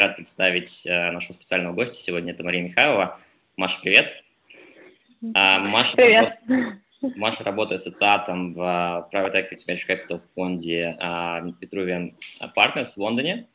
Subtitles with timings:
[0.00, 3.20] я рад представить э, нашего специального гостя сегодня, это Мария Михайлова.
[3.56, 4.14] Маша, привет.
[5.34, 6.38] А, Маша, привет.
[7.16, 12.14] Маша работает ассоциатом в Private Equity Venture Capital фонде Petruvian
[12.56, 13.46] Partners в Лондоне.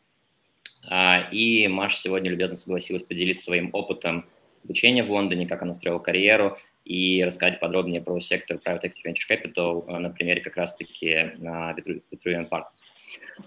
[1.32, 4.28] И Маша сегодня любезно согласилась поделиться своим опытом
[4.64, 9.30] обучения в Лондоне, как она строила карьеру, и рассказать подробнее про сектор Private Equity Venture
[9.30, 12.86] Capital на примере как раз-таки Petruvian Partners.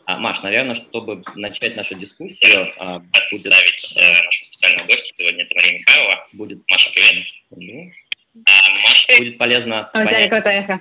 [0.04, 5.54] А, Маш, наверное, чтобы начать нашу дискуссию, будет представить э, нашу специальную гостью сегодня, это
[5.54, 6.26] Мария Михайлова.
[6.34, 7.26] Будет Маша, привет.
[8.44, 9.86] А, Маша, будет полезно...
[9.86, 10.30] А, понять...
[10.30, 10.80] эхо.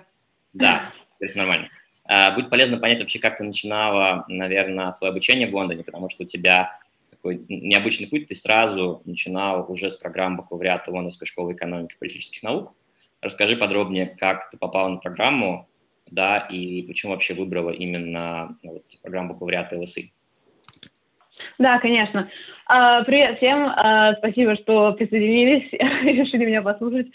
[0.53, 1.69] Да, то нормально.
[2.05, 6.23] А, будет полезно понять вообще, как ты начинала, наверное, свое обучение в Лондоне, потому что
[6.23, 6.79] у тебя
[7.17, 12.43] такой необычный путь, ты сразу начинал уже с программы бакалавриата Лондонской школы экономики и политических
[12.43, 12.73] наук.
[13.21, 15.67] Расскажи подробнее, как ты попала на программу,
[16.09, 20.13] да, и почему вообще выбрала именно ну, вот, программу бакалавриата ЛСИ?
[21.57, 22.29] Да, конечно.
[22.67, 27.07] А, привет всем, а, спасибо, что присоединились и решили меня послушать.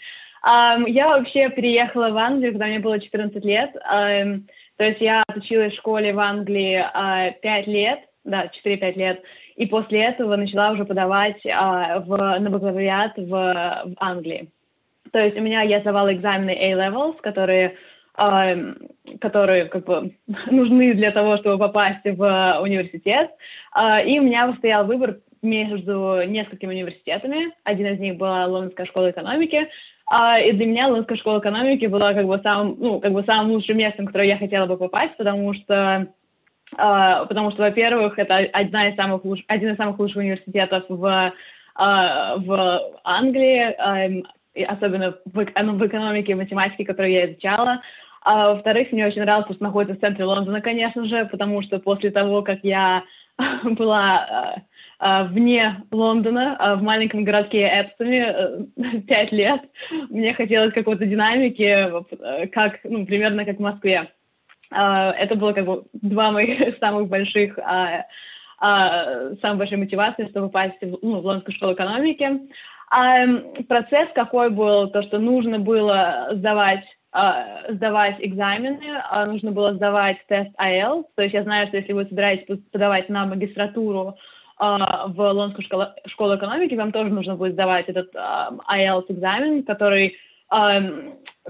[0.45, 3.71] Я вообще переехала в Англию, когда мне было 14 лет.
[3.71, 6.83] То есть я отучилась в школе в Англии
[7.41, 9.23] 5 лет, да, 4-5 лет,
[9.55, 14.49] и после этого начала уже подавать в, на бакалавриат в, в Англии.
[15.11, 17.75] То есть у меня я сдавала экзамены A-levels, которые
[18.15, 20.11] которые как бы
[20.51, 23.31] нужны для того, чтобы попасть в университет.
[23.71, 27.51] А, и у меня стоял выбор между несколькими университетами.
[27.63, 29.67] Один из них была Лондонская школа экономики,
[30.05, 33.51] а, и для меня Лондонская школа экономики была как бы самым, ну, как бы самым
[33.51, 36.07] лучшим местом, в которое я хотела бы попасть, потому что Uh,
[36.75, 39.41] потому что, во-первых, это одна из самых луч...
[39.47, 41.31] один из самых лучших университетов в, uh,
[42.37, 44.23] в Англии, um,
[44.67, 47.81] особенно в, ну, в экономике и математике, которую я изучала.
[48.23, 52.09] А во-вторых, мне очень нравилось, что находится в центре Лондона, конечно же, потому что после
[52.09, 53.03] того, как я
[53.63, 54.55] была а,
[54.99, 59.61] а, вне Лондона, а, в маленьком городке Эпстоне, э, пять лет,
[60.09, 64.09] мне хотелось какой-то динамики, как, ну, примерно как в Москве.
[64.73, 67.57] Это было как бы два моих самых больших
[68.59, 72.47] самой большой мотивации, чтобы попасть в, ну, в Лондонскую школу экономики.
[72.89, 73.25] А
[73.67, 76.85] процесс какой был, то, что нужно было сдавать
[77.15, 81.93] а, сдавать экзамены, а нужно было сдавать тест IELTS, то есть я знаю, что если
[81.93, 84.15] вы собираетесь подавать на магистратуру
[84.57, 90.17] а, в Лондонскую школу экономики, вам тоже нужно будет сдавать этот IELTS экзамен, который,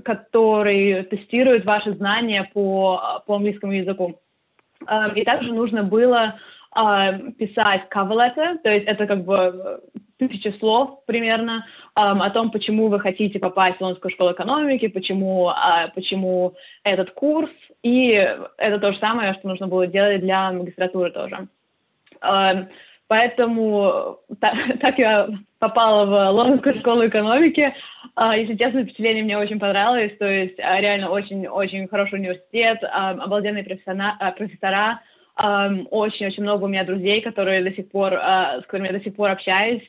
[0.03, 4.19] который тестирует ваши знания по, по английскому языку.
[5.15, 6.39] И также нужно было
[7.37, 9.81] писать cover letter, то есть это как бы
[10.17, 11.65] тысячи слов примерно
[11.97, 17.11] um, о том, почему вы хотите попасть в Лондонскую школу экономики, почему, uh, почему этот
[17.11, 18.09] курс, и
[18.57, 21.47] это то же самое, что нужно было делать для магистратуры тоже.
[22.21, 22.67] Uh,
[23.07, 27.73] поэтому так, так я попала в Лондонскую школу экономики.
[28.15, 33.17] Uh, если честно, впечатление мне очень понравилось, то есть uh, реально очень-очень хороший университет, uh,
[33.19, 35.01] обалденные профессора,
[35.35, 39.31] очень-очень много у меня друзей, которые до сих пор, с которыми я до сих пор
[39.31, 39.81] общаюсь,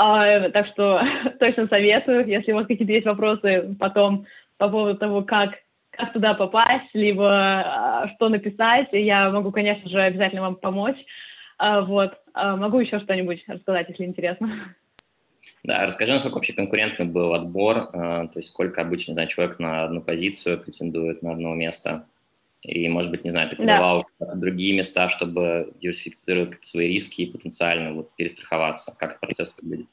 [0.00, 1.02] а, так что
[1.40, 4.26] точно советую, если у вас какие-то есть вопросы потом
[4.56, 5.54] по поводу того, как,
[5.90, 10.96] как туда попасть, либо а, что написать, я могу, конечно же, обязательно вам помочь.
[11.58, 12.18] А, вот.
[12.32, 14.74] А, могу еще что-нибудь рассказать, если интересно.
[15.64, 19.84] Да, расскажи, насколько вообще конкурентный был отбор, а, то есть сколько обычно, знаю, человек на
[19.84, 22.06] одну позицию претендует на одно место.
[22.62, 24.34] И, может быть, не знаю, ты подавал да.
[24.34, 28.96] другие места, чтобы диверсифицировать свои риски и потенциально вот, перестраховаться.
[28.98, 29.88] Как процесс выглядит?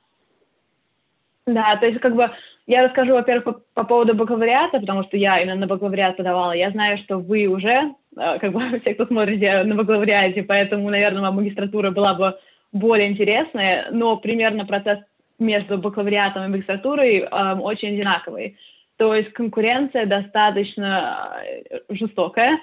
[1.45, 2.31] Да, то есть как бы
[2.67, 6.51] я расскажу, во-первых, по, по поводу бакалавриата, потому что я именно на бакалавриат подавала.
[6.53, 11.31] Я знаю, что вы уже, э, как бы все, кто смотрите на бакалавриате, поэтому, наверное,
[11.31, 12.37] магистратура была бы
[12.71, 14.99] более интересная, но примерно процесс
[15.37, 18.57] между бакалавриатом и магистратурой э, очень одинаковый.
[18.97, 22.59] То есть конкуренция достаточно э, жестокая,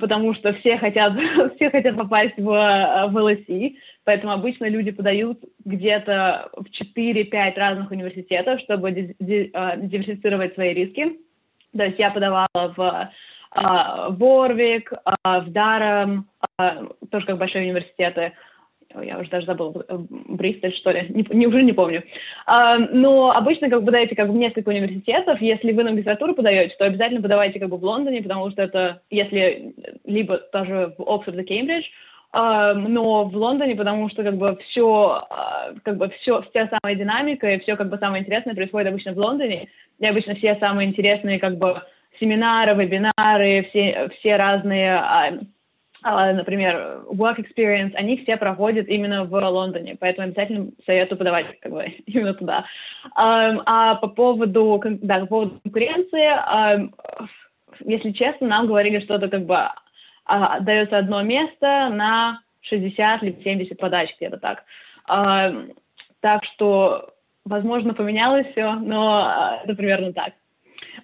[0.00, 1.12] потому что все хотят,
[1.56, 6.66] все хотят попасть в, э, в ЛСИ, поэтому обычно люди подают где-то в
[6.96, 11.18] 4-5 разных университетов, чтобы диверсифицировать свои риски.
[11.76, 13.10] То есть я подавала в
[14.10, 14.92] Ворвик,
[15.24, 16.28] в Даром,
[17.10, 18.32] тоже как большие университеты,
[19.02, 22.02] я уже даже забыла, э, Бристоль, что ли, не, не, уже не помню.
[22.46, 26.34] А, но обычно, как бы, подаете как бы в несколько университетов, если вы на магистратуру
[26.34, 29.74] подаете, то обязательно подавайте как бы в Лондоне, потому что это, если
[30.04, 31.84] либо тоже в Оксфорд и Кембридж,
[32.36, 36.96] а, но в Лондоне, потому что как бы все, а, как бы все, вся самая
[36.96, 39.68] динамика и все как бы самое интересное происходит обычно в Лондоне,
[40.00, 41.80] и обычно все самые интересные как бы
[42.18, 45.38] семинары, вебинары, все, все разные а,
[46.04, 51.84] например, work experience, они все проходят именно в Лондоне, поэтому обязательно советую подавать как бы
[52.06, 52.64] именно туда.
[53.14, 56.90] А по поводу, да, по поводу конкуренции,
[57.84, 59.58] если честно, нам говорили, что это как бы
[60.60, 64.64] дается одно место на 60 или 70 подач где-то так.
[66.20, 67.10] Так что,
[67.44, 70.32] возможно, поменялось все, но это примерно так.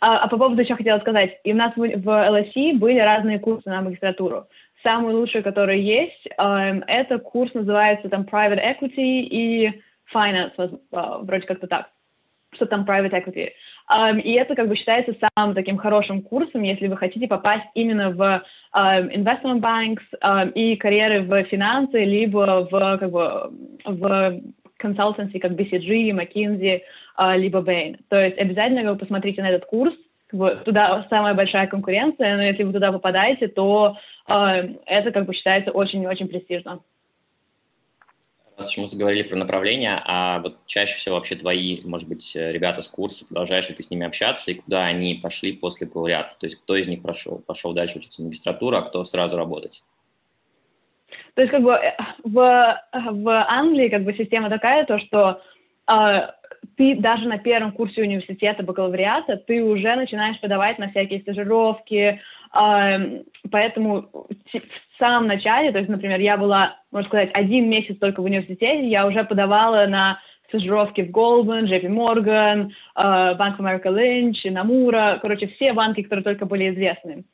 [0.01, 3.69] А, а по поводу еще хотела сказать, и у нас в LSE были разные курсы
[3.69, 4.47] на магистратуру.
[4.83, 9.83] Самый лучший, который есть, э, это курс называется там Private Equity и
[10.15, 11.91] Finance, э, вроде как-то так,
[12.53, 13.51] что там Private Equity.
[13.91, 18.11] Um, и это как бы считается самым таким хорошим курсом, если вы хотите попасть именно
[18.11, 18.43] в
[18.73, 23.51] um, investment banks и карьеры в финансы, либо в, как бы,
[23.85, 24.41] в
[24.81, 26.83] consultancy, как BCG, McKinsey,
[27.19, 27.99] uh, либо Bain.
[28.09, 29.95] То есть обязательно вы посмотрите на этот курс,
[30.31, 33.97] туда самая большая конкуренция, но если вы туда попадаете, то
[34.27, 34.57] а,
[34.87, 36.81] это как бы считается очень-очень престижно.
[38.57, 42.89] Раз мы заговорили про направления, а вот чаще всего вообще твои, может быть, ребята с
[42.89, 46.37] курса, продолжаешь ли ты с ними общаться, и куда они пошли после бакалавриата?
[46.39, 49.83] То есть кто из них прошел, пошел дальше учиться в магистратуру, а кто сразу работать?
[51.35, 55.50] То есть как бы э, в, в Англии как бы система такая, то что э,
[56.77, 62.21] ты даже на первом курсе университета бакалавриата ты уже начинаешь подавать на всякие стажировки,
[62.53, 68.25] Поэтому в самом начале, то есть, например, я была, можно сказать, один месяц только в
[68.25, 75.19] университете, я уже подавала на стажировки в Goldman, JP Morgan, Bank of America Lynch, Namura,
[75.21, 77.25] короче, все банки, которые только были известны.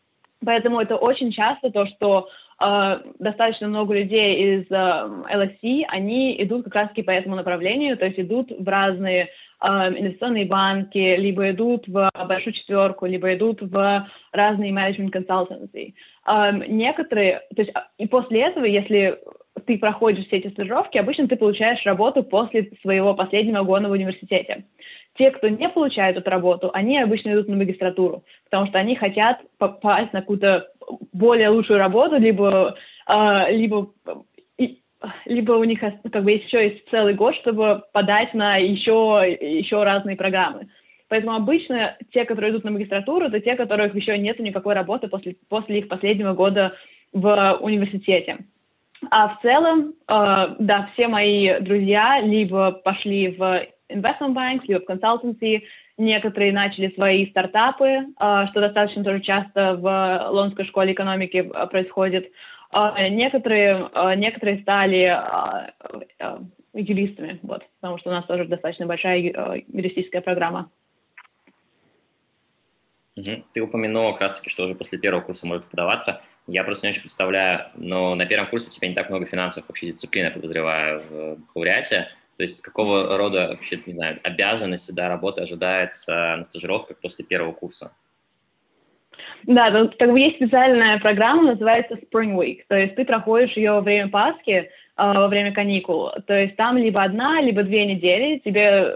[0.44, 6.74] Поэтому это очень часто то, что достаточно много людей из э, LSE, они идут как
[6.74, 12.52] раз-таки по этому направлению, то есть идут в разные инвестиционные банки, либо идут в большую
[12.52, 15.94] четверку, либо идут в разные management consultancy.
[16.68, 19.18] Некоторые, то есть и после этого, если
[19.64, 24.64] ты проходишь все эти стажировки, обычно ты получаешь работу после своего последнего года в университете.
[25.18, 29.40] Те, кто не получает эту работу, они обычно идут на магистратуру, потому что они хотят
[29.58, 30.68] попасть на какую-то
[31.12, 32.76] более лучшую работу, либо,
[33.08, 33.90] либо
[35.24, 40.16] либо у них как бы еще есть целый год, чтобы подать на еще, еще разные
[40.16, 40.68] программы.
[41.08, 45.08] Поэтому обычно те, которые идут на магистратуру, это те, у которых еще нет никакой работы
[45.08, 46.74] после, после их последнего года
[47.12, 48.38] в университете.
[49.10, 54.88] А в целом, э, да, все мои друзья либо пошли в investment banks, либо в
[54.88, 55.62] consultancy,
[55.98, 58.04] некоторые начали свои стартапы, э,
[58.50, 62.30] что достаточно тоже часто в Лондонской школе экономики э, происходит.
[62.70, 65.72] А, некоторые, а, некоторые стали а,
[66.74, 70.70] юристами, вот, потому что у нас тоже достаточно большая юристическая программа.
[73.14, 76.20] Ты упомянула как раз таки, что уже после первого курса может подаваться.
[76.46, 79.68] Я просто не очень представляю, но на первом курсе у тебя не так много финансовых
[79.68, 82.08] вообще дисциплин, я подозреваю, в бакалавриате.
[82.36, 87.52] То есть какого рода вообще, не знаю, обязанности, да, работы ожидается на стажировках после первого
[87.52, 87.92] курса?
[89.44, 92.60] Да, тут как бы есть специальная программа, называется Spring Week.
[92.68, 96.10] То есть ты проходишь ее во время Пасхи, э, во время каникул.
[96.26, 98.38] То есть там либо одна, либо две недели.
[98.38, 98.92] Тебе,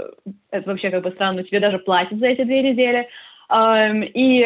[0.50, 3.08] это вообще как бы странно, тебе даже платят за эти две недели.
[3.52, 4.44] И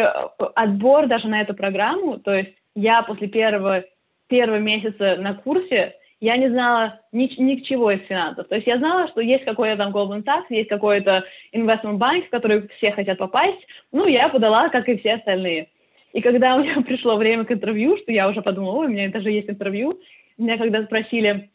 [0.54, 3.84] отбор даже на эту программу, то есть я после первого,
[4.28, 7.26] первого месяца на курсе, я не знала ни,
[7.64, 8.48] чего из финансов.
[8.48, 12.30] То есть я знала, что есть какой-то там Goldman Sachs, есть какой-то investment bank, в
[12.30, 13.60] который все хотят попасть.
[13.92, 15.68] Ну, я подала, как и все остальные.
[16.12, 19.30] И когда у меня пришло время к интервью, что я уже подумала, у меня даже
[19.30, 20.00] есть интервью,
[20.38, 21.50] меня когда спросили,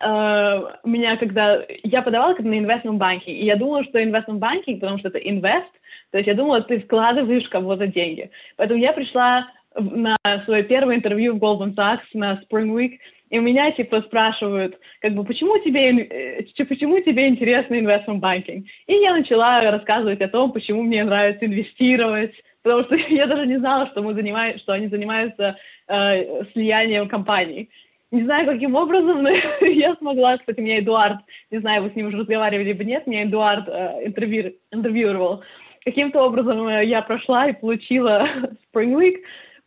[0.00, 4.78] Uh, меня когда я подавала как на investment banking, и я думала, что investment banking,
[4.78, 5.66] потому что это invest,
[6.12, 8.30] то есть я думала, ты вкладываешь кого-то деньги.
[8.56, 12.98] Поэтому я пришла на свое первое интервью в Goldman Sachs на Spring Week,
[13.30, 18.64] и меня типа спрашивают, как бы, почему тебе, э, почему тебе интересно investment banking?
[18.86, 22.32] И я начала рассказывать о том, почему мне нравится инвестировать,
[22.62, 25.56] потому что я даже не знала, что, мы занимаем, что они занимаются
[25.88, 27.68] э, слиянием компаний.
[28.10, 31.18] Не знаю, каким образом, но я смогла, кстати, меня Эдуард,
[31.50, 35.42] не знаю, вы с ним уже разговаривали либо нет, меня Эдуард э, интервью, интервьюировал.
[35.84, 38.26] Каким-то образом э, я прошла и получила
[38.74, 39.16] Spring Week,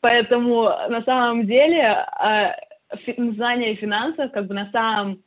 [0.02, 2.52] поэтому на самом деле э,
[3.36, 5.20] знание финансов как бы на самом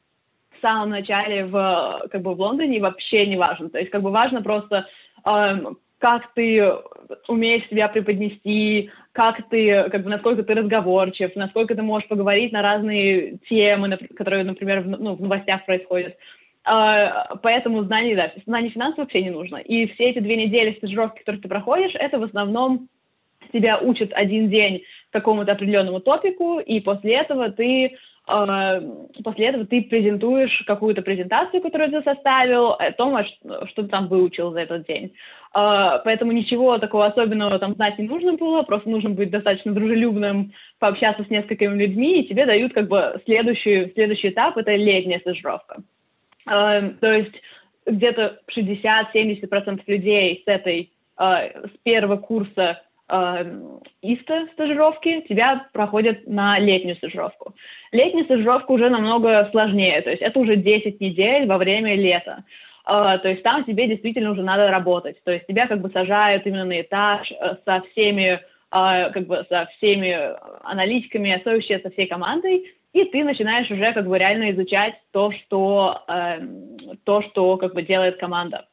[0.57, 3.71] в самом начале в как бы в Лондоне вообще не важно.
[3.71, 4.87] То есть как бы важно просто
[5.27, 6.63] эм, как ты
[7.29, 12.61] умеешь себя преподнести, как ты, как бы, насколько ты разговорчив, насколько ты можешь поговорить на
[12.61, 16.15] разные темы, которые, например, в, ну, в новостях происходят.
[16.67, 19.57] Uh, поэтому знаний, да, знаний финансов вообще не нужно.
[19.57, 22.89] И все эти две недели стажировки, которые ты проходишь, это в основном
[23.53, 24.83] тебя учат один день
[25.15, 28.81] какому-то определенному топику, и после этого ты а,
[29.23, 33.19] после этого ты презентуешь какую-то презентацию, которую ты составил, о том,
[33.69, 35.13] что ты там выучил за этот день.
[35.53, 40.53] А, поэтому ничего такого особенного там знать не нужно было, просто нужно быть достаточно дружелюбным,
[40.81, 45.83] пообщаться с несколькими людьми, и тебе дают как бы следующий, следующий этап— это летняя стажировка.
[46.47, 47.35] А, то есть
[47.87, 57.55] где-то 60-70% людей с этой, с первого курса ИСТа стажировки тебя проходят на летнюю стажировку.
[57.93, 62.45] Летняя стажировка уже намного сложнее, то есть это уже 10 недель во время лета.
[62.87, 65.17] Uh, то есть там тебе действительно уже надо работать.
[65.25, 68.39] То есть тебя как бы сажают именно на этаж uh, со всеми,
[68.73, 70.15] uh, как бы со всеми
[70.63, 76.03] аналитиками, associates, со всей командой, и ты начинаешь уже как бы реально изучать то, что,
[77.03, 78.69] то, что как бы делает команда.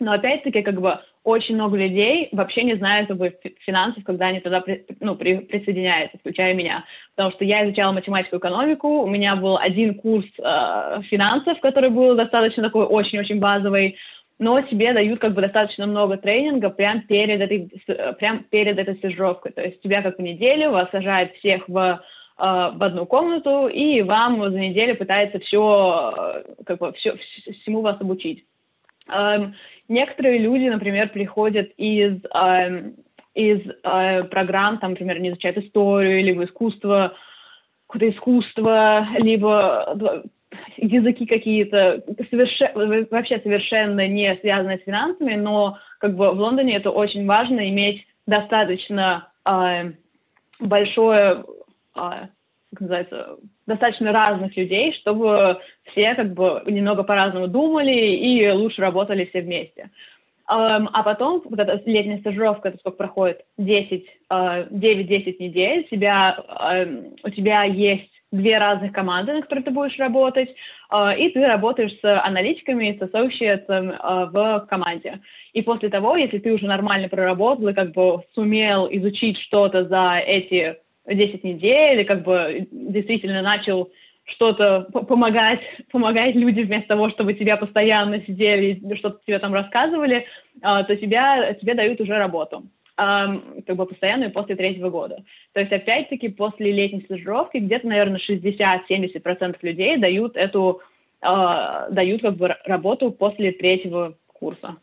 [0.00, 4.40] Но опять-таки как бы очень много людей вообще не знают как бы, финансов, когда они
[4.40, 6.84] туда при, ну, при, присоединяются, включая меня.
[7.14, 11.90] Потому что я изучала математику и экономику, у меня был один курс э, финансов, который
[11.90, 13.96] был достаточно такой очень-очень базовый,
[14.38, 17.70] но тебе дают как бы достаточно много тренинга прямо перед этой,
[18.18, 19.52] прям перед этой стажировкой.
[19.52, 22.00] То есть тебя как в неделю вас сажают всех в, э,
[22.38, 27.14] в одну комнату, и вам за неделю пытается все, э, как бы, все,
[27.62, 28.44] всему вас обучить.
[29.92, 32.94] Некоторые люди, например, приходят из, эм,
[33.34, 37.14] из э, программ, там, например, они изучают историю, либо искусство,
[37.86, 40.22] какое-то искусство, либо э,
[40.78, 46.90] языки какие-то, совершенно, вообще совершенно не связанные с финансами, но как бы в Лондоне это
[46.90, 49.92] очень важно иметь достаточно э,
[50.58, 51.44] большое
[51.96, 52.00] э,
[52.72, 53.36] как называется,
[53.66, 55.60] достаточно разных людей, чтобы
[55.90, 59.90] все как бы немного по-разному думали и лучше работали все вместе.
[60.50, 66.36] Um, а потом, вот эта летняя стажировка, это сколько проходит, 10, uh, 9-10 недель, тебя,
[66.36, 70.48] uh, у тебя есть две разных команды, на которых ты будешь работать,
[70.92, 75.20] uh, и ты работаешь с аналитиками, с associates uh, в команде.
[75.52, 80.18] И после того, если ты уже нормально проработал и как бы сумел изучить что-то за
[80.18, 80.76] эти
[81.06, 83.90] 10 недель, и как бы действительно начал
[84.24, 85.60] что-то помогать,
[85.92, 90.26] помогать людям вместо того, чтобы тебя постоянно сидели и что-то тебе там рассказывали,
[90.60, 95.24] а, то тебя, тебе дают уже работу как бы постоянную после третьего года.
[95.54, 100.82] То есть, опять-таки, после летней стажировки где-то, наверное, 60-70% людей дают эту,
[101.20, 104.76] а, дают как бы работу после третьего курса.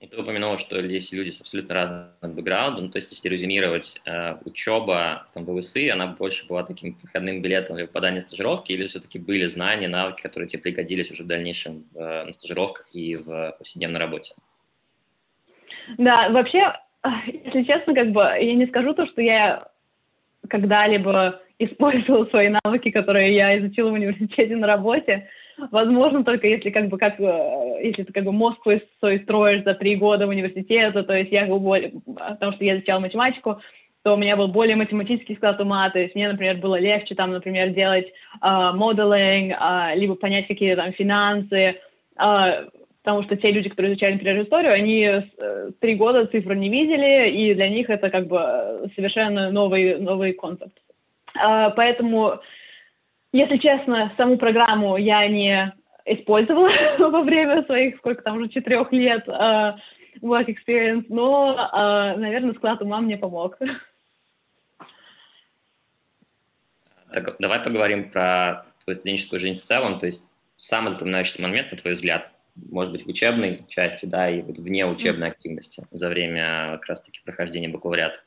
[0.00, 4.00] И ты упомянула, что есть люди с абсолютно разным бэкграундом, ну, то есть если резюмировать,
[4.04, 8.70] э, учеба там, в ВСИ, она больше была таким проходным билетом для попадания в стажировки,
[8.70, 13.16] или все-таки были знания, навыки, которые тебе пригодились уже в дальнейшем э, на стажировках и
[13.16, 14.34] в повседневной работе?
[15.96, 16.74] Да, вообще,
[17.26, 19.68] если честно, как бы я не скажу то, что я
[20.48, 25.28] когда-либо использовала свои навыки, которые я изучила в университете на работе.
[25.70, 29.74] Возможно, только если как бы как э, если ты как бы мозг свой, строишь за
[29.74, 33.60] три года в университете, то есть я как более, потому что я изучала математику,
[34.04, 37.32] то у меня был более математический склад ума, то есть мне, например, было легче там,
[37.32, 38.06] например, делать
[38.40, 41.76] моделинг, uh, uh, либо понять какие-то там финансы,
[42.16, 42.70] uh,
[43.02, 47.30] потому что те люди, которые изучали, например, историю, они э, три года цифры не видели,
[47.30, 50.76] и для них это как бы совершенно новый, новый концепт.
[51.34, 52.40] Поэтому
[53.32, 59.26] если честно, саму программу я не использовала во время своих, сколько там уже, четырех лет
[59.28, 59.74] uh,
[60.20, 63.58] work experience, но, uh, наверное, склад ума мне помог.
[67.12, 71.78] Так, давай поговорим про твою студенческую жизнь в целом, то есть самый запоминающийся момент, на
[71.78, 72.30] твой взгляд,
[72.70, 77.20] может быть, в учебной части, да, и вот вне учебной активности за время как раз-таки
[77.24, 78.20] прохождения бакалавриата.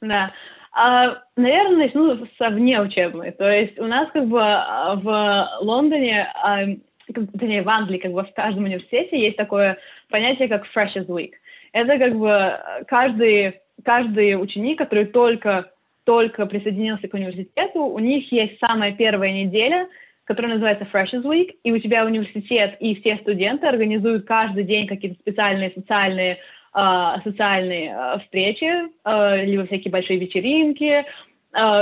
[0.00, 0.32] Да,
[0.72, 3.32] а, наверное, начну со внеучебной.
[3.32, 6.60] То есть у нас как бы а, в Лондоне, а,
[7.06, 9.78] точнее в Англии, как бы в каждом университете есть такое
[10.10, 11.32] понятие, как Freshers Week.
[11.72, 15.72] Это как бы каждый, каждый ученик, который только,
[16.04, 19.88] только присоединился к университету, у них есть самая первая неделя,
[20.24, 25.18] которая называется Freshers Week, и у тебя университет и все студенты организуют каждый день какие-то
[25.18, 26.38] специальные социальные
[26.72, 28.70] социальные а, встречи,
[29.04, 31.04] а, либо всякие большие вечеринки,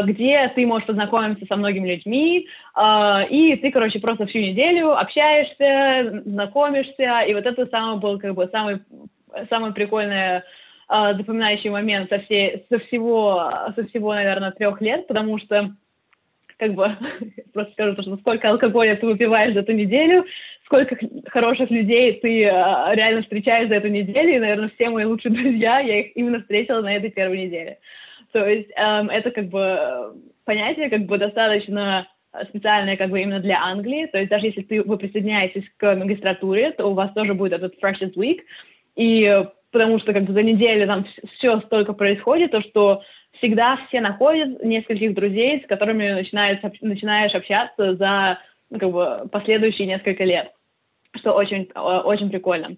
[0.04, 2.48] где ты можешь познакомиться со многими людьми,
[3.28, 8.48] и ты, короче, просто всю неделю общаешься, знакомишься, и вот это самый был как бы
[8.50, 8.80] самый,
[9.50, 10.40] самый прикольный
[10.88, 15.74] запоминающий момент со, всей, со, всего, со всего, наверное, трех лет, потому что
[16.58, 16.96] как бы,
[17.52, 20.24] просто скажу, что сколько алкоголя ты выпиваешь за эту неделю,
[20.68, 20.98] сколько
[21.30, 25.80] хороших людей ты э, реально встречаешь за эту неделю, и, наверное, все мои лучшие друзья,
[25.80, 27.78] я их именно встретила на этой первой неделе.
[28.32, 32.06] То есть эм, это как бы понятие как бы достаточно
[32.50, 36.72] специальное как бы именно для Англии, то есть даже если ты, вы присоединяетесь к магистратуре,
[36.72, 38.40] то у вас тоже будет этот Freshers Week,
[38.94, 41.06] и потому что как бы за неделю там
[41.36, 43.02] все столько происходит, то что
[43.38, 48.38] всегда все находят нескольких друзей, с которыми начинаешь, начинаешь общаться за
[48.70, 50.52] ну, как бы, последующие несколько лет,
[51.18, 52.76] что очень, очень прикольно.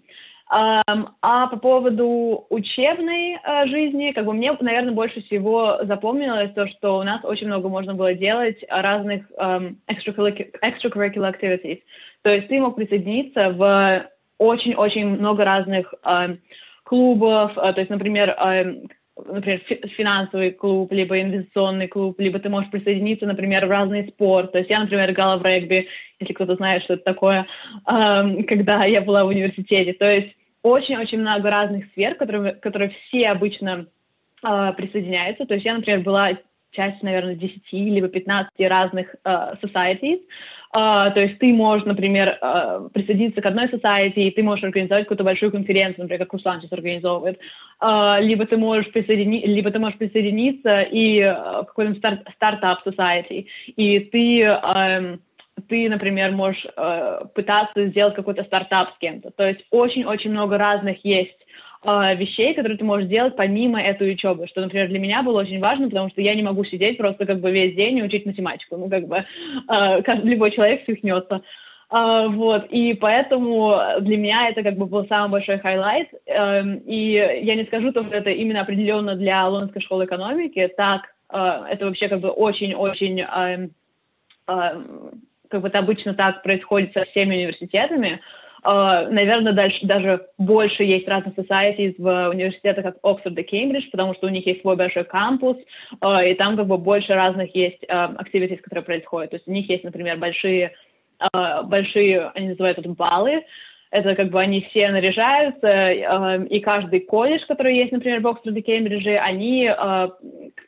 [0.52, 6.98] А по поводу учебной э, жизни, как бы мне, наверное, больше всего запомнилось то, что
[6.98, 11.80] у нас очень много можно было делать разных extracurricular activities.
[12.22, 14.06] То есть ты мог присоединиться в
[14.38, 15.94] очень-очень много разных
[16.82, 18.36] клубов, э, то есть, например,
[19.16, 19.60] например,
[19.96, 24.52] финансовый клуб, либо инвестиционный клуб, либо ты можешь присоединиться, например, в разный спорт.
[24.52, 25.88] То есть я, например, играла в регби,
[26.18, 27.46] если кто-то знает, что это такое,
[27.84, 29.92] когда я была в университете.
[29.92, 33.86] То есть очень-очень много разных сфер, которые, которые все обычно
[34.42, 35.46] э, присоединяются.
[35.46, 36.32] То есть я, например, была
[36.72, 40.20] часть, наверное, 10 либо 15 разных э, societies.
[40.72, 45.04] Uh, то есть ты можешь, например, uh, присоединиться к одной society, и ты можешь организовать
[45.04, 47.40] какую-то большую конференцию, например, как Руслан сейчас организовывает.
[47.82, 49.44] Uh, либо, ты можешь присоедини...
[49.44, 52.20] либо ты можешь присоединиться и в какой-то старт...
[52.36, 55.18] стартап society, и ты uh,
[55.68, 59.30] ты, например, можешь э, пытаться сделать какой-то стартап с кем-то.
[59.30, 61.39] То есть очень-очень много разных есть
[61.82, 65.60] э, вещей, которые ты можешь делать помимо этой учебы, что, например, для меня было очень
[65.60, 68.76] важно, потому что я не могу сидеть просто как бы весь день и учить математику.
[68.76, 71.42] Ну, как бы э, каждый, любой человек свихнется.
[71.92, 77.14] Uh, вот, и поэтому для меня это как бы был самый большой highlight, uh, и
[77.42, 82.06] я не скажу, что это именно определенно для Лондонской школы экономики, так, uh, это вообще
[82.06, 83.70] как бы очень-очень
[85.50, 88.20] как бы это обычно так происходит со всеми университетами.
[88.62, 94.14] Uh, наверное, дальше даже больше есть разных societies в университетах, как Оксфорд и Кембридж, потому
[94.14, 95.56] что у них есть свой большой кампус,
[96.02, 99.30] uh, и там как бы больше разных есть uh, activities, которые происходят.
[99.30, 100.72] То есть у них есть, например, большие,
[101.64, 103.44] большие, они называют это баллы,
[103.90, 108.60] это как бы они все наряжаются, э, и каждый колледж, который есть, например, в Оксфорде,
[108.60, 110.08] Кембридже, они э,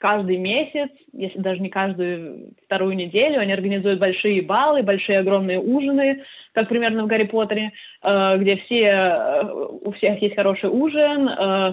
[0.01, 6.25] каждый месяц, если даже не каждую вторую неделю, они организуют большие балы, большие огромные ужины,
[6.53, 7.71] как примерно в Гарри Поттере,
[8.03, 11.29] э, где все, э, у всех есть хороший ужин,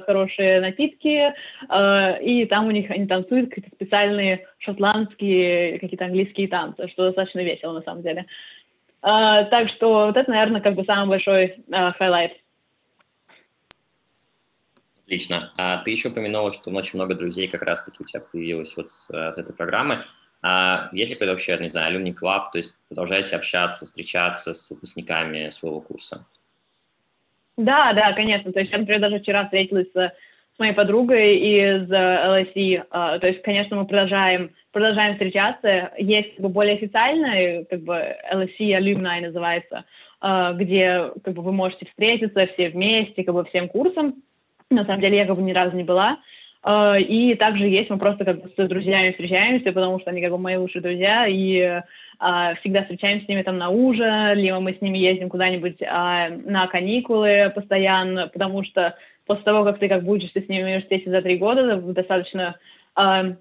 [0.05, 1.33] хорошие напитки,
[2.21, 7.73] и там у них они танцуют какие-то специальные шотландские, какие-то английские танцы, что достаточно весело
[7.73, 8.25] на самом деле.
[9.01, 12.33] А, так что вот это, наверное, как бы самый большой а, highlight.
[15.05, 15.51] Отлично.
[15.57, 19.09] А ты еще упомянула, что очень много друзей как раз-таки у тебя появилось вот с,
[19.09, 20.05] с этой программы.
[20.41, 24.69] А есть ли какой-то вообще, не знаю, алюмни клаб, то есть продолжаете общаться, встречаться с
[24.69, 26.25] выпускниками своего курса?
[27.57, 28.53] Да, да, конечно.
[28.53, 30.13] То есть я, например, даже вчера встретилась с
[30.59, 32.83] моей подругой из LSE.
[32.91, 35.91] А, то есть, конечно, мы продолжаем, продолжаем встречаться.
[35.97, 39.85] Есть как бы, более официальная, как бы LSE Alumni называется,
[40.21, 44.15] а, где как бы, вы можете встретиться все вместе, как бы всем курсом.
[44.69, 46.17] На самом деле я как бы ни разу не была.
[46.61, 50.31] А, и также есть, мы просто как бы с друзьями встречаемся, потому что они как
[50.31, 51.81] бы мои лучшие друзья, и
[52.59, 57.49] всегда встречаемся с ними там на ужин, либо мы с ними ездим куда-нибудь на каникулы
[57.55, 58.97] постоянно, потому что
[59.29, 62.57] после того, как ты как бы учишься с ними в университете за три года, достаточно
[62.97, 63.35] э,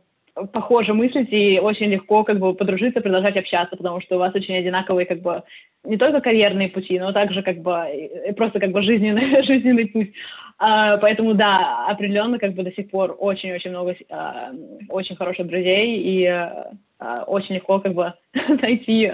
[0.53, 4.55] похоже мыслить и очень легко как бы подружиться, продолжать общаться, потому что у вас очень
[4.55, 5.42] одинаковые как бы
[5.85, 10.12] не только карьерные пути, но также как бы просто как бы жизненный, жизненный путь.
[10.61, 16.01] Uh, поэтому да, определенно как бы до сих пор очень-очень много uh, очень хороших друзей
[16.01, 18.12] и uh, очень легко как бы
[18.61, 19.11] найти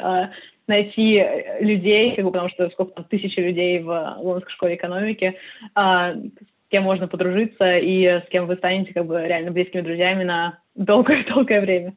[0.66, 1.22] найти
[1.60, 5.37] людей, как бы, потому что сколько там тысячи людей в Лондонской школе экономики,
[6.74, 11.60] кем можно подружиться и с кем вы станете как бы реально близкими друзьями на долгое-долгое
[11.64, 11.94] время.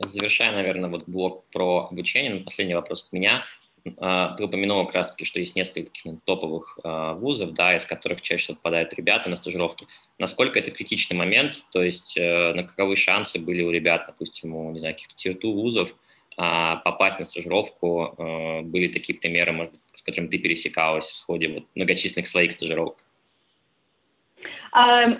[0.00, 3.44] Завершая, наверное, вот блок про обучение, ну, последний вопрос от меня.
[3.98, 7.84] А, ты упомянула как раз-таки, что есть несколько таких ну, топовых а, вузов, да, из
[7.84, 9.86] которых чаще всего попадают ребята на стажировки.
[10.18, 14.72] Насколько это критичный момент, то есть э, на каковы шансы были у ребят, допустим, у,
[14.72, 15.94] не знаю, каких-то тир вузов,
[16.40, 18.14] а, попасть на стажировку.
[18.16, 22.98] Э, были такие примеры, может с которыми ты пересекалась в ходе вот, многочисленных своих стажировок?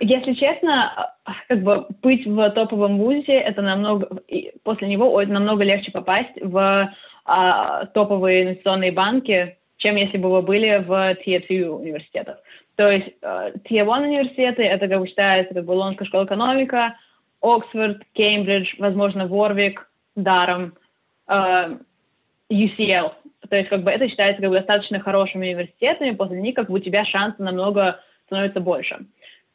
[0.01, 1.15] Если честно,
[1.49, 4.23] как бы быть в топовом вузе, это намного,
[4.63, 10.85] после него намного легче попасть в а, топовые инвестиционные банки, чем если бы вы были
[10.87, 12.39] в Tier 2 университетах.
[12.77, 16.97] То есть uh, Tier 1 университеты, это как бы считается как бы Лондонская школа экономика,
[17.41, 20.75] Оксфорд, Кембридж, возможно, Ворвик, Даром–
[21.29, 23.13] UCL.
[23.49, 26.77] То есть как бы это считается как бы достаточно хорошими университетами, после них как бы
[26.77, 28.99] у тебя шансы намного становятся больше.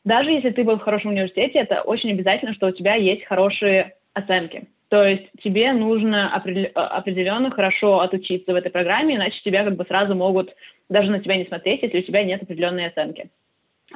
[0.06, 3.96] Даже если ты был в хорошем университете, это очень обязательно, что у тебя есть хорошие
[4.14, 4.68] оценки.
[4.90, 10.14] То есть тебе нужно определенно хорошо отучиться в этой программе, иначе тебя как бы сразу
[10.14, 10.54] могут
[10.90, 13.32] даже на тебя не смотреть, если у тебя нет определенной оценки.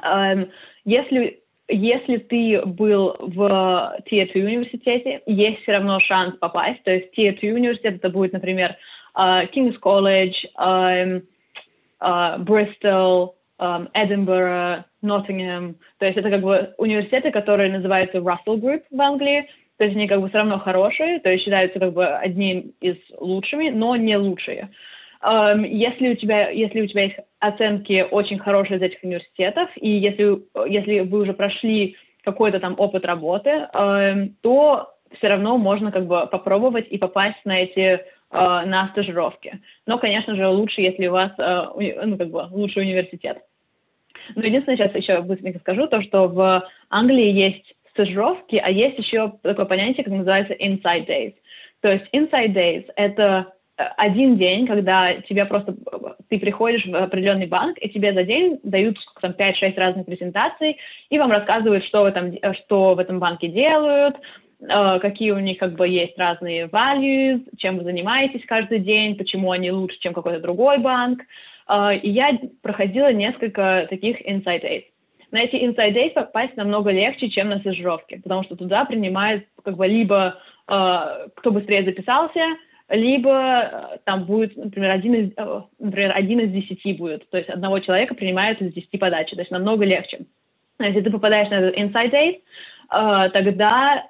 [0.02, 0.50] Эм,
[0.84, 6.82] если, если ты был в Tier 2 университете, есть все равно шанс попасть.
[6.84, 8.76] То есть Tier 2 университет это будет, например,
[9.16, 9.20] э,
[9.54, 11.22] King's College, эм,
[12.00, 13.34] э, Bristol,
[13.92, 15.76] Эдинбург, Ноттингем.
[15.98, 19.48] То есть это как бы университеты, которые называются Russell Group в Англии.
[19.78, 22.96] То есть они как бы все равно хорошие, то есть считаются как бы одним из
[23.18, 24.62] лучшими, но не лучшие.
[24.62, 29.88] Um, если у тебя, если у тебя есть оценки очень хорошие из этих университетов, и
[29.88, 36.06] если, если вы уже прошли какой-то там опыт работы, um, то все равно можно как
[36.06, 38.00] бы попробовать и попасть на эти
[38.30, 39.60] uh, на стажировки.
[39.86, 43.38] Но, конечно же, лучше, если у вас uh, ну, как бы лучший университет.
[44.34, 49.32] Но единственное, сейчас еще быстренько скажу, то, что в Англии есть стажировки, а есть еще
[49.42, 51.34] такое понятие, как называется inside days.
[51.80, 53.57] То есть inside days— это э,
[53.96, 55.76] один день, когда тебе просто
[56.28, 60.78] ты приходишь в определенный банк, и тебе за день дают там 5-6 разных презентаций,
[61.10, 64.16] и вам рассказывают, что в этом, что в этом банке делают,
[64.60, 69.52] э, какие у них как бы есть разные values, чем вы занимаетесь каждый день, почему
[69.52, 71.22] они лучше, чем какой-то другой банк.
[71.68, 74.84] А, и я проходила несколько таких Inside Days.
[75.30, 79.76] На эти Inside Days попасть намного легче, чем на стажировки, потому что туда принимают как
[79.76, 82.40] бы либо а, кто быстрее записался,
[82.88, 85.32] либо а, там будет, например, один из,
[85.78, 87.28] например, один из десяти будет.
[87.30, 90.20] То есть одного человека принимают из десяти подачи, то есть намного легче.
[90.80, 94.06] Если ты попадаешь на этот Inside Days, тогда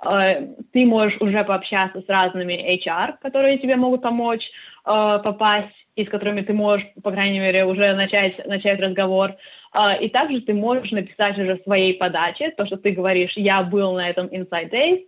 [0.72, 4.42] ты можешь уже пообщаться с разными HR, которые тебе могут помочь
[4.84, 9.34] попасть и с которыми ты можешь, по крайней мере, уже начать, начать разговор.
[10.00, 14.08] И также ты можешь написать уже своей подаче, то, что ты говоришь, я был на
[14.10, 15.00] этом Inside Days,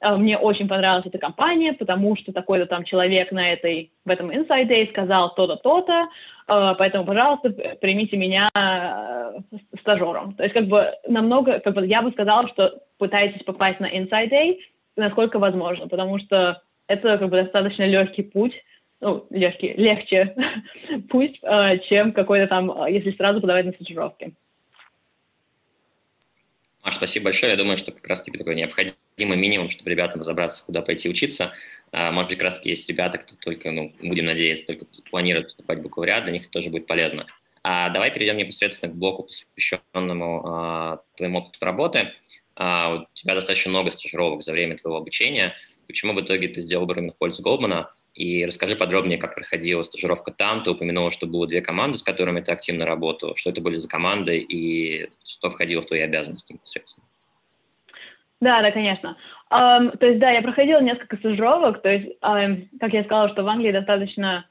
[0.00, 4.68] мне очень понравилась эта компания, потому что такой-то там человек на этой, в этом Inside
[4.68, 6.08] Day сказал то-то, то-то,
[6.46, 8.48] а, поэтому, пожалуйста, примите меня
[9.80, 10.34] стажером.
[10.34, 14.30] То есть, как бы, намного, как бы, я бы сказала, что пытайтесь попасть на Inside
[14.30, 14.58] Day,
[14.96, 18.54] насколько возможно, потому что это, как бы, достаточно легкий путь,
[19.00, 20.34] ну, легкий, легче
[21.10, 24.34] пусть, э, чем какой-то там, э, если сразу подавать на стажировки.
[26.84, 27.52] Маш, спасибо большое.
[27.52, 31.52] Я думаю, что как раз-таки такой необходимый минимум, чтобы ребятам разобраться, куда пойти учиться.
[31.92, 35.78] А, может быть, как раз-таки есть ребята, кто только, ну, будем надеяться, только планируют поступать
[35.78, 37.26] в бакалавриат, для них это тоже будет полезно.
[37.62, 42.12] А давай перейдем непосредственно к блоку, посвященному а, твоему опыту работы.
[42.56, 45.54] А, у тебя достаточно много стажировок за время твоего обучения.
[45.86, 47.90] Почему в итоге ты сделал выбор именно в пользу Голдмана?
[48.14, 50.62] И расскажи подробнее, как проходила стажировка там.
[50.64, 53.36] Ты упомянула, что было две команды, с которыми ты активно работал.
[53.36, 57.06] Что это были за команды и что входило в твои обязанности непосредственно?
[58.40, 59.16] Да, да, конечно.
[59.50, 61.82] Um, то есть, да, я проходила несколько стажировок.
[61.82, 64.46] То есть, um, как я сказала, что в Англии достаточно...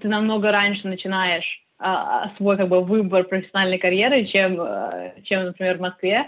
[0.00, 5.78] Ты намного раньше начинаешь uh, свой как бы выбор профессиональной карьеры, чем, uh, чем например,
[5.78, 6.26] в Москве.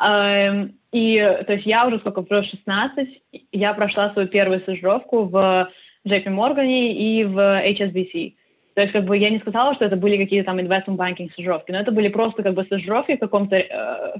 [0.00, 3.08] Um, и, то есть, я уже сколько, про 16,
[3.52, 5.70] я прошла свою первую стажировку в
[6.06, 8.34] JP Morgan и в HSBC.
[8.74, 11.70] То есть, как бы, я не сказала, что это были какие-то там investment banking стажировки,
[11.72, 14.14] но это были просто, как бы, стажировки в каком-то, э,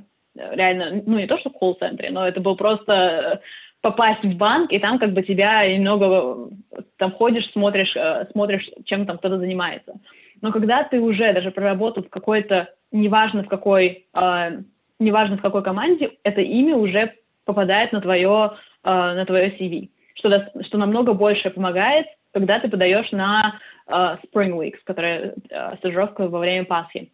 [0.52, 3.38] реально, ну, не то, что в колл-центре, но это был просто э,
[3.80, 6.50] попасть в банк, и там, как бы, тебя немного,
[6.96, 9.94] там, ходишь, смотришь, э, смотришь, чем там кто-то занимается.
[10.40, 14.60] Но когда ты уже даже проработал в какой-то, неважно в какой, э,
[14.98, 18.52] неважно в какой команде, это имя уже попадает на твое,
[18.84, 24.52] э, на твое CV что, что намного больше помогает, когда ты подаешь на uh, Spring
[24.52, 27.10] Weeks, которая uh, стажировка во время Пасхи.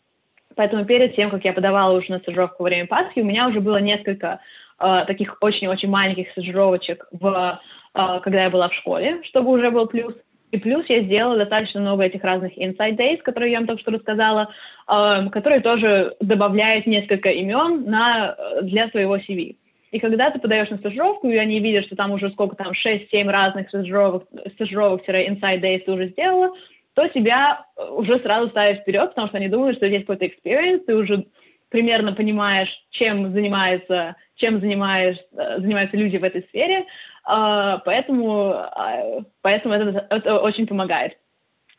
[0.57, 3.61] Поэтому перед тем, как я подавала уже на стажировку во время Пасхи, у меня уже
[3.61, 4.41] было несколько
[4.81, 7.61] uh, таких очень-очень маленьких стажировочек, в,
[7.95, 10.15] uh, когда я была в школе, чтобы уже был плюс.
[10.53, 13.91] И плюс я сделала достаточно много этих разных inside days, которые я вам только что
[13.91, 14.51] рассказала,
[14.89, 19.57] uh, которые тоже добавляют несколько имен на, для своего CV.
[19.95, 23.31] И когда ты подаешь на стажировку, и они видят, что там уже сколько там, 6-7
[23.31, 26.53] разных стажировок, стажировок-inside days ты уже сделала,
[26.95, 30.85] то тебя э, уже сразу ставят вперед, потому что они думают, что здесь какой-то experience,
[30.87, 31.27] ты уже
[31.69, 36.87] примерно понимаешь, чем занимается, чем занимаешь, э, занимаются люди в этой сфере,
[37.25, 41.17] а, поэтому, а, поэтому это, это очень помогает.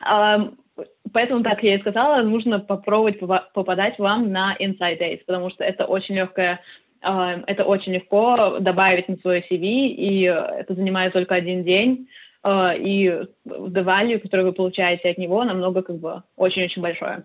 [0.00, 0.50] А,
[1.12, 3.18] поэтому, так я и сказала, нужно попробовать
[3.54, 6.60] попадать вам на Inside Days, потому что это очень легкая
[7.02, 12.08] это очень легко добавить на свой CV, и это занимает только один день.
[12.46, 13.08] Э, и
[13.46, 17.24] the value, который вы получаете от него, намного как бы очень-очень большое.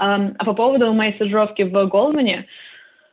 [0.00, 2.46] Um, а по поводу моей стажировки в Голдмане,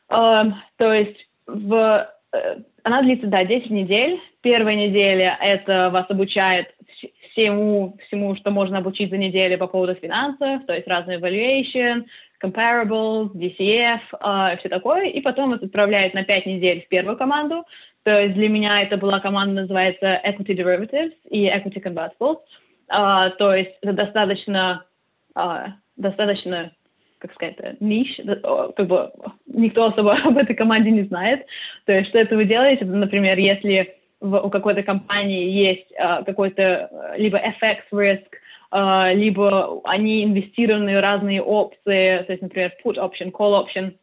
[0.10, 1.18] um, то есть
[1.48, 4.20] в, uh, она длится, да, 10 недель.
[4.42, 6.74] Первая неделя это вас обучает
[7.32, 12.04] всему, всему, что можно обучить за неделю по поводу финансов, то есть разные evaluation,
[12.44, 17.66] comparables, DCF, uh, все такое, и потом вас отправляет на 5 недель в первую команду,
[18.04, 22.40] то есть для меня это была команда, называется Equity Derivatives и Equity Convertibles,
[22.92, 24.86] uh, то есть это достаточно,
[25.36, 26.72] uh, достаточно
[27.20, 28.20] как сказать, ниш,
[28.76, 29.14] как бы
[29.48, 31.46] никто особо об этой команде не знает.
[31.86, 37.14] То есть, что это вы делаете, например, если в, у какой-то компании есть uh, какой-то
[37.16, 38.26] либо FX risk,
[38.74, 43.94] uh, либо они инвестированы в разные опции, то есть, например, put option, call option,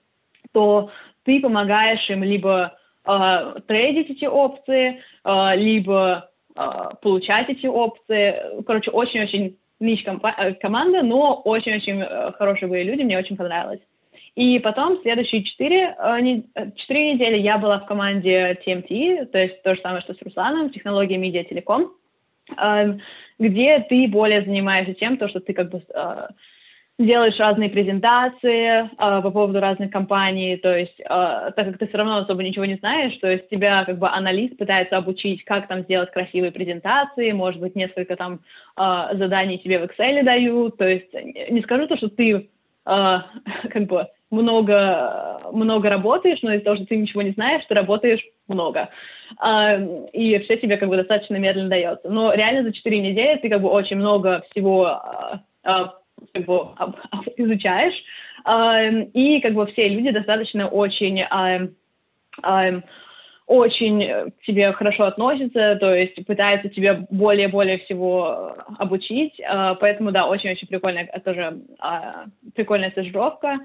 [0.52, 0.90] то
[1.24, 8.62] ты помогаешь им либо трейдить эти опции, uh, либо uh, получать эти опции.
[8.66, 13.80] Короче, очень-очень нич э, команда, но очень-очень э, хорошие были люди, мне очень понравилось.
[14.36, 19.74] И потом следующие четыре, э, четыре недели я была в команде TMT, то есть то
[19.74, 21.92] же самое, что с Русланом, технология медиа телеком,
[23.38, 25.82] где ты более занимаешься тем, то, что ты как бы
[27.00, 31.98] делаешь разные презентации э, по поводу разных компаний, то есть, э, так как ты все
[31.98, 35.82] равно особо ничего не знаешь, то есть тебя как бы аналист пытается обучить, как там
[35.82, 38.40] сделать красивые презентации, может быть, несколько там
[38.76, 41.12] э, заданий тебе в Excel дают, то есть
[41.50, 42.42] не скажу то, что ты э,
[43.70, 48.24] как бы много, много работаешь, но из-за того, что ты ничего не знаешь, ты работаешь
[48.46, 48.88] много.
[50.12, 52.08] И все тебе как бы достаточно медленно дается.
[52.08, 55.02] Но реально за 4 недели ты как бы очень много всего
[56.32, 56.68] как бы
[57.36, 57.94] изучаешь,
[59.14, 61.24] и как бы все люди достаточно очень
[63.46, 69.40] очень к тебе хорошо относятся, то есть пытаются тебя более-более всего обучить,
[69.80, 71.58] поэтому, да, очень-очень прикольная, тоже
[72.54, 73.58] прикольная стажировка,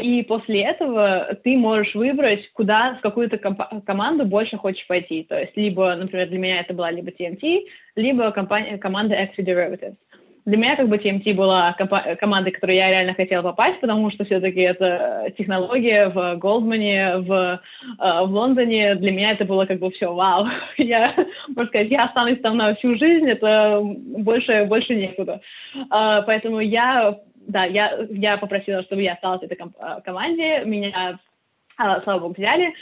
[0.00, 3.38] и после этого ты можешь выбрать, куда, в какую-то
[3.84, 7.64] команду больше хочешь пойти, то есть либо, например, для меня это была либо TMT,
[7.96, 9.96] либо компания, команда Extra Derivatives
[10.44, 11.72] для меня как бы TMT была
[12.18, 17.32] командой, в которую я реально хотела попасть, потому что все-таки это технология в Голдмане, в,
[17.32, 18.96] э, в Лондоне.
[18.96, 20.48] Для меня это было как бы все вау.
[20.78, 21.14] Я,
[21.48, 25.40] можно сказать, я останусь там на всю жизнь, это больше, больше некуда.
[25.76, 30.64] Э, поэтому я, да, я, я попросила, чтобы я осталась в этой э, команде.
[30.64, 31.20] Меня,
[32.02, 32.74] слава богу, взяли.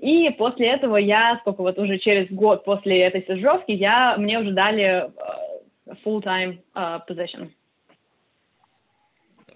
[0.00, 4.52] И после этого я, сколько вот уже через год после этой стажировки, я, мне уже
[4.52, 5.10] дали
[6.04, 7.52] full-time uh, position.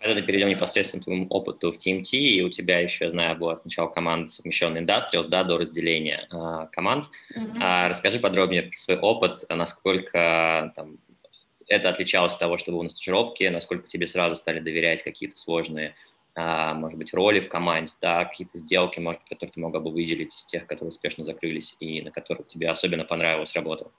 [0.01, 3.57] Давай перейдем непосредственно к твоему опыту в TMT, и у тебя еще, я знаю, была
[3.57, 7.07] сначала команда совмещенная Industrials, да, до разделения uh, команд.
[7.37, 7.57] Mm-hmm.
[7.57, 10.99] Uh, расскажи подробнее про свой опыт, насколько там,
[11.67, 15.97] это отличалось от того, что было на стажировке, насколько тебе сразу стали доверять какие-то сложные,
[16.37, 20.33] uh, может быть, роли в команде, да, какие-то сделки, может, которые ты мог бы выделить
[20.33, 23.91] из тех, которые успешно закрылись и на которых тебе особенно понравилась работа.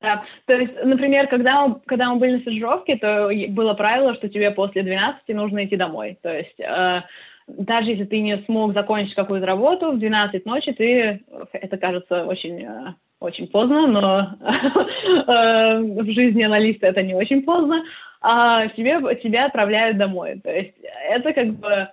[0.00, 0.24] Да.
[0.46, 4.50] То есть, например, когда мы, когда мы были на стажировке, то было правило, что тебе
[4.50, 6.18] после 12 нужно идти домой.
[6.22, 7.02] То есть э,
[7.46, 11.20] даже если ты не смог закончить какую-то работу в 12 ночи, ты,
[11.52, 17.82] это кажется очень, э, очень поздно, но э, в жизни аналиста это не очень поздно,
[18.20, 20.40] а тебе, тебя отправляют домой.
[20.42, 20.74] То есть
[21.10, 21.88] это как бы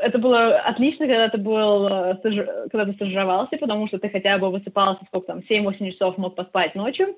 [0.00, 2.14] это было отлично, когда ты был, э,
[2.70, 6.74] когда ты стажировался, потому что ты хотя бы высыпался, сколько там, 7-8 часов мог поспать
[6.74, 7.16] ночью,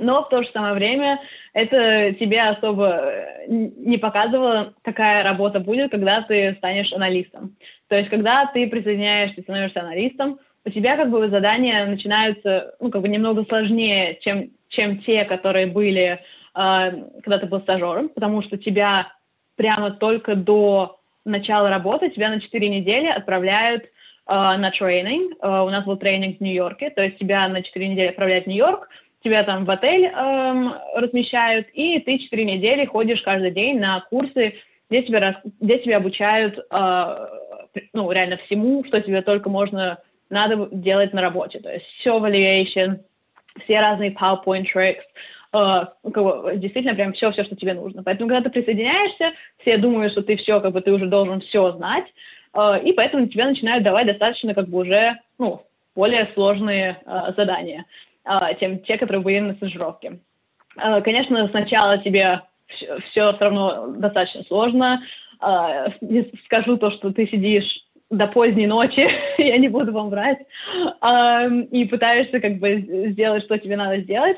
[0.00, 1.20] но в то же самое время
[1.52, 7.56] это тебе особо э, не показывало, какая работа будет, когда ты станешь аналистом.
[7.88, 13.02] То есть, когда ты присоединяешься, становишься аналистом, у тебя как бы задания начинаются, ну, как
[13.02, 16.18] бы немного сложнее, чем, чем те, которые были, э,
[16.54, 19.12] когда ты был стажером, потому что тебя
[19.56, 20.97] прямо только до
[21.28, 23.88] начала работы, тебя на 4 недели отправляют э,
[24.26, 25.36] на тренинг.
[25.40, 28.48] Э, у нас был тренинг в Нью-Йорке, то есть тебя на 4 недели отправляют в
[28.48, 28.88] Нью-Йорк,
[29.22, 34.54] тебя там в отель эм, размещают, и ты четыре недели ходишь каждый день на курсы,
[34.88, 37.26] где тебя, где тебя обучают, э,
[37.92, 39.98] ну, реально всему, что тебе только можно,
[40.30, 41.58] надо делать на работе.
[41.58, 43.00] То есть все valuation,
[43.64, 45.02] все разные PowerPoint tricks,
[45.52, 48.02] э, как бы, действительно прям все, все, что тебе нужно.
[48.02, 51.72] Поэтому, когда ты присоединяешься, все думают, что ты все, как бы ты уже должен все
[51.72, 52.06] знать,
[52.54, 55.62] э, и поэтому тебе начинают давать достаточно, как бы уже, ну,
[55.94, 57.84] более сложные э, задания.
[58.28, 60.18] А, чем те, которые были на стажировке.
[60.76, 65.02] А, конечно, сначала тебе все, все равно достаточно сложно.
[65.40, 65.86] А,
[66.44, 67.64] скажу то, что ты сидишь
[68.10, 69.06] до поздней ночи,
[69.38, 70.38] я не буду вам врать,
[71.02, 74.36] um, и пытаешься как бы сделать, что тебе надо сделать,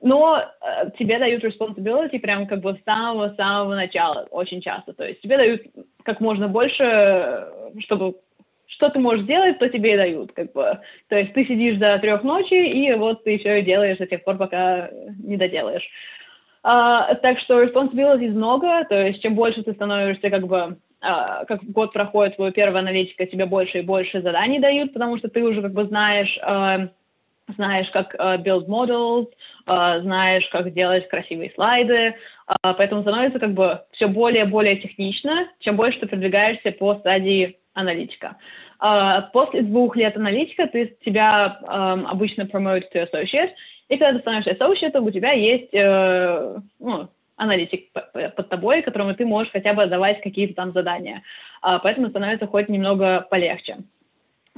[0.00, 4.92] но э, тебе дают responsibility прям как бы с самого-самого начала, очень часто.
[4.92, 5.62] То есть тебе дают
[6.04, 7.46] как можно больше,
[7.80, 8.16] чтобы
[8.66, 10.78] что ты можешь сделать, то тебе и дают, как бы.
[11.08, 14.36] То есть ты сидишь до трех ночи, и вот ты все делаешь до тех пор,
[14.36, 14.88] пока
[15.22, 15.86] не доделаешь.
[16.62, 21.64] Uh, так что responsibilities много, то есть чем больше ты становишься как бы Uh, как
[21.64, 25.62] год проходит твою первую аналитика, тебе больше и больше заданий дают, потому что ты уже
[25.62, 26.90] как бы знаешь, uh,
[27.54, 29.28] знаешь, как uh, build models,
[29.66, 32.16] знаешь, как делать красивые слайды,
[32.60, 37.56] поэтому становится как бы все более и более технично, чем больше ты продвигаешься по стадии
[37.74, 38.36] аналитика.
[39.32, 43.50] После двух лет аналитика ты, тебя um, обычно promote to associate,
[43.88, 49.52] и когда ты становишься associate, у тебя есть ну, аналитик под тобой, которому ты можешь
[49.52, 51.22] хотя бы давать какие-то там задания.
[51.62, 53.78] Поэтому становится хоть немного полегче.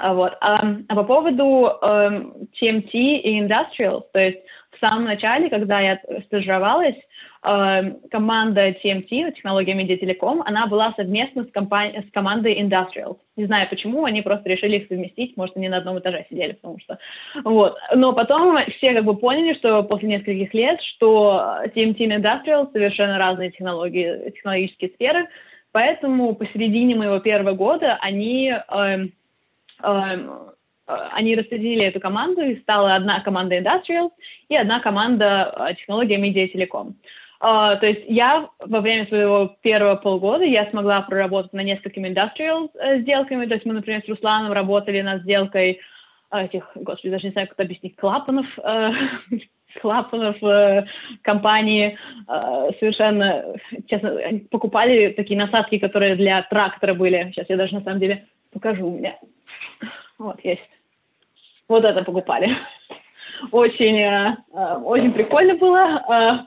[0.03, 0.37] Uh, вот.
[0.41, 4.39] А, а по поводу um, TMT и Industrial, то есть
[4.73, 6.97] в самом начале, когда я стажировалась,
[7.45, 13.17] Эм, команда TMT, технология медиателеком, она была совместно с, компани- с командой Industrial.
[13.37, 16.79] Не знаю почему, они просто решили их совместить, может, они на одном этаже сидели, потому
[16.79, 17.01] что...
[17.43, 17.77] Вот.
[17.97, 23.19] Но потом все как бы поняли, что после нескольких лет, что TMT и Industrial совершенно
[23.19, 25.27] разные технологии, технологические сферы,
[25.73, 28.55] поэтому посередине моего первого года они...
[28.71, 29.13] Эм, эм,
[30.87, 34.11] они распределили эту команду, и стала одна команда Industrial
[34.49, 36.97] и одна команда э, технология медиа телеком.
[37.41, 42.71] Uh, то есть я во время своего первого полгода я смогла проработать на несколькими industrial
[43.01, 43.47] сделками.
[43.47, 45.81] То есть мы, например, с Русланом работали над сделкой
[46.31, 48.95] этих, господи, даже не знаю, как это объяснить, клапанов, uh,
[49.81, 50.87] клапанов uh,
[51.23, 51.99] компании.
[52.79, 53.45] Совершенно,
[53.89, 57.33] честно, покупали такие насадки, которые для трактора были.
[57.33, 59.17] Сейчас я даже на самом деле покажу у меня.
[60.19, 60.63] Вот, есть.
[61.69, 62.57] Вот это покупали.
[63.51, 66.05] Очень, uh, очень прикольно было.
[66.09, 66.47] Uh,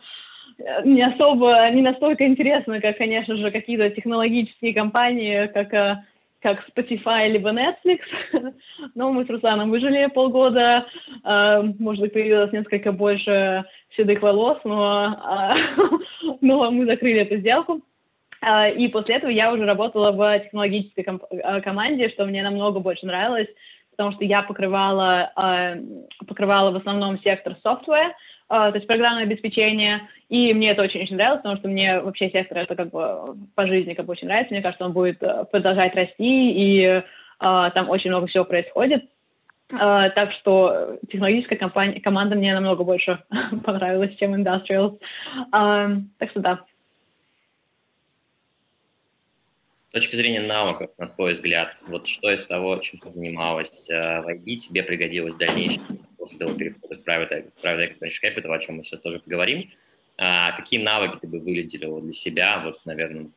[0.83, 6.03] не особо, не настолько интересно, как, конечно же, какие-то технологические компании, как, э,
[6.41, 7.99] как Spotify либо Netflix.
[8.95, 10.85] Но мы с Русланом выжили полгода,
[11.23, 13.65] э, может быть, появилось несколько больше
[13.97, 17.81] седых волос, но, э, но мы закрыли эту сделку.
[18.77, 21.03] И после этого я уже работала в технологической
[21.63, 23.47] команде, что мне намного больше нравилось,
[23.91, 25.31] потому что я покрывала,
[26.27, 28.11] покрывала в основном сектор software,
[28.47, 32.75] то есть программное обеспечение, и мне это очень-очень нравилось, потому что мне вообще сектор это
[32.75, 34.53] как бы по жизни как бы очень нравится.
[34.53, 37.03] Мне кажется, он будет э, продолжать расти, и
[37.39, 39.05] там очень много всего происходит.
[39.67, 43.23] Так что технологическая компания, команда мне намного больше
[43.65, 44.97] понравилась, чем Industrial.
[45.51, 46.59] Так что да.
[49.75, 54.21] С точки зрения навыков, на твой взгляд, вот что из того, чем ты занималась э,
[54.21, 58.59] в IT, тебе пригодилось в дальнейшем после того перехода в Private, private Equity Capital, о
[58.59, 59.71] чем мы сейчас тоже поговорим?
[60.17, 63.27] А какие навыки ты бы выделила для себя, вот, наверное,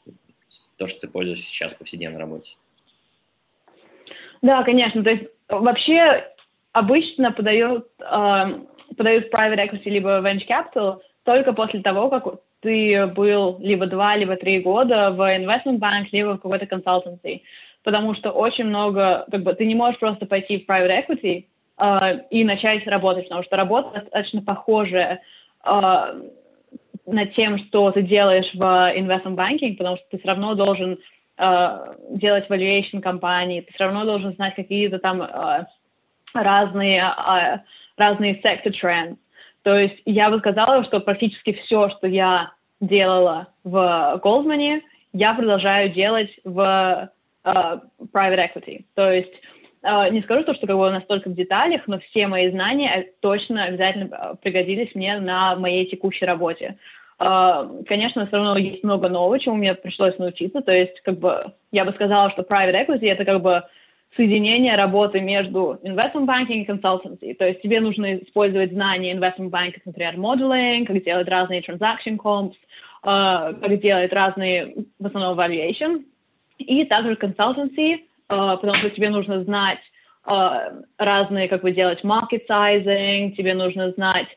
[0.79, 2.57] то, что ты пользуешься сейчас в повседневной работе?
[4.43, 5.05] Да, конечно.
[5.05, 6.27] То есть вообще
[6.73, 8.45] обычно подают, э,
[8.97, 14.37] подают private equity либо venture capital только после того, как ты был либо два, либо
[14.37, 17.43] три года в investment bank, либо в какой-то consultancy.
[17.85, 21.47] Потому что очень много, как бы, ты не можешь просто пойти в private equity
[21.79, 25.23] э, и начать работать, потому что работа достаточно похожая
[25.65, 26.23] э,
[27.07, 30.99] над тем, что ты делаешь в investment banking, потому что ты все равно должен
[31.39, 35.67] э, делать valuation компании, ты все равно должен знать какие-то там э,
[36.35, 37.59] разные, э,
[37.97, 39.17] разные sector trends.
[39.69, 44.81] То есть я бы сказала, что практически все, что я делала в Goldman,
[45.13, 47.11] я продолжаю делать в
[47.45, 48.87] э, private equity.
[48.95, 49.35] То есть
[49.83, 53.65] э, не скажу то, что как бы настолько в деталях, но все мои знания точно
[53.65, 56.79] обязательно э, пригодились мне на моей текущей работе.
[57.19, 60.63] А, конечно, все равно есть много нового, чему мне пришлось научиться.
[60.63, 63.65] То есть, как бы, я бы сказала, что private equity— это как бы
[64.17, 67.35] соединение работы между investment banking и consultancy.
[67.35, 72.55] То есть тебе нужно использовать знания investment banking, например, modeling, как делать разные transaction comps,
[73.05, 76.05] uh, как делать разные, в основном, valuation.
[76.59, 79.79] И также consultancy, uh, потому что тебе нужно знать
[80.27, 84.29] uh, разные, как бы делать market sizing, тебе нужно знать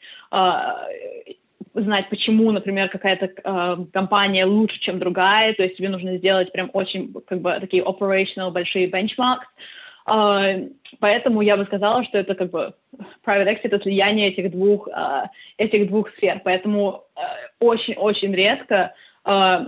[1.74, 6.70] знать, почему, например, какая-то э, компания лучше, чем другая, то есть тебе нужно сделать прям
[6.74, 9.46] очень, как бы, такие operational большие benchmarks,
[10.08, 10.70] э,
[11.00, 12.74] поэтому я бы сказала, что это, как бы,
[13.26, 15.24] private equity— это слияние этих двух, э,
[15.58, 17.04] этих двух сфер, поэтому
[17.60, 18.94] очень-очень э, редко
[19.26, 19.66] э,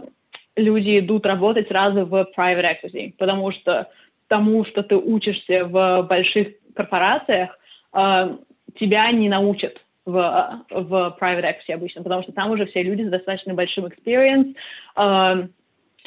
[0.55, 3.89] люди идут работать сразу в private equity, потому что
[4.27, 7.57] тому, что ты учишься в больших корпорациях,
[7.93, 8.37] э,
[8.79, 13.09] тебя не научат в, в private equity обычно, потому что там уже все люди с
[13.09, 14.55] достаточно большим experience,
[14.97, 15.47] э,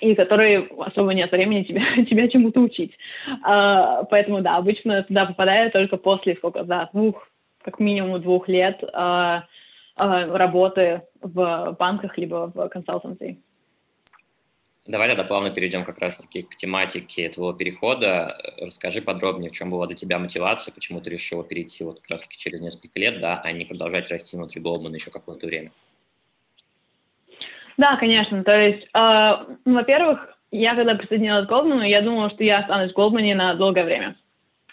[0.01, 2.93] и которые особо нет времени тебя, тебя чему-то учить.
[3.47, 7.29] Э, поэтому, да, обычно туда попадаю только после сколько, да, двух,
[7.63, 9.43] как минимум двух лет э, э,
[9.97, 13.39] работы в банках либо в консалтинге.
[14.87, 18.39] Давай тогда плавно перейдем как раз-таки к тематике твоего перехода.
[18.61, 22.39] Расскажи подробнее, в чем была для тебя мотивация, почему ты решила перейти вот как раз-таки
[22.39, 25.73] через несколько лет, да, а не продолжать расти внутри Goldman еще какое-то время.
[27.77, 28.45] Да, конечно.
[28.45, 29.33] То есть, э,
[29.65, 33.85] во-первых, я когда присоединилась к Goldman, я думала, что я останусь в Goldman на долгое
[33.85, 34.17] время.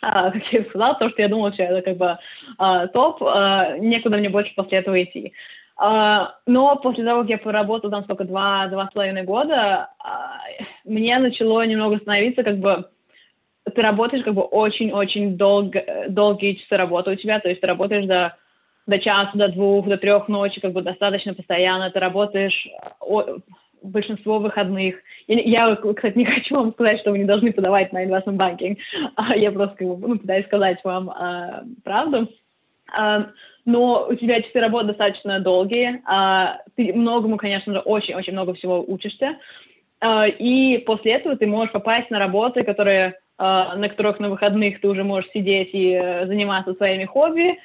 [0.04, 2.18] Uh, как я сказала, то, что я думала, что это как бы
[2.60, 5.32] uh, топ, uh, некуда мне больше после этого идти.
[5.86, 10.40] А, но после того, как я поработала там сколько, два, два с половиной года, а,
[10.86, 12.86] мне начало немного становиться как бы
[13.76, 18.06] ты работаешь как бы очень-очень долго, долгие часы работы у тебя, то есть ты работаешь
[18.06, 18.34] до,
[18.88, 22.66] до часа, до двух, до трех ночи, как бы достаточно постоянно, ты работаешь
[23.02, 23.40] о,
[23.82, 24.96] большинство выходных.
[25.28, 28.78] Я, я, кстати, не хочу вам сказать, что вы не должны подавать на investment banking,
[29.36, 32.30] я просто как ну, пытаюсь сказать вам а, правду.
[32.94, 33.28] А,
[33.66, 38.84] но у тебя часы работы достаточно долгие, а, ты многому, конечно же, очень-очень много всего
[38.86, 39.38] учишься,
[40.02, 44.82] а, и после этого ты можешь попасть на работы, которые, а, на которых на выходных
[44.82, 47.58] ты уже можешь сидеть и э, заниматься своими хобби,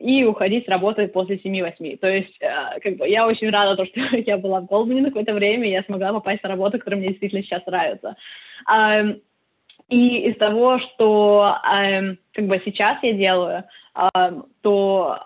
[0.00, 1.98] и уходить с работы после 7-8.
[1.98, 5.34] То есть, как бы, я очень рада, то, что я была в Голдмане на какое-то
[5.34, 8.16] время, и я смогла попасть на работу, которая мне действительно сейчас нравится.
[9.88, 11.58] И из того, что
[12.32, 13.64] как бы сейчас я делаю,
[14.62, 15.18] то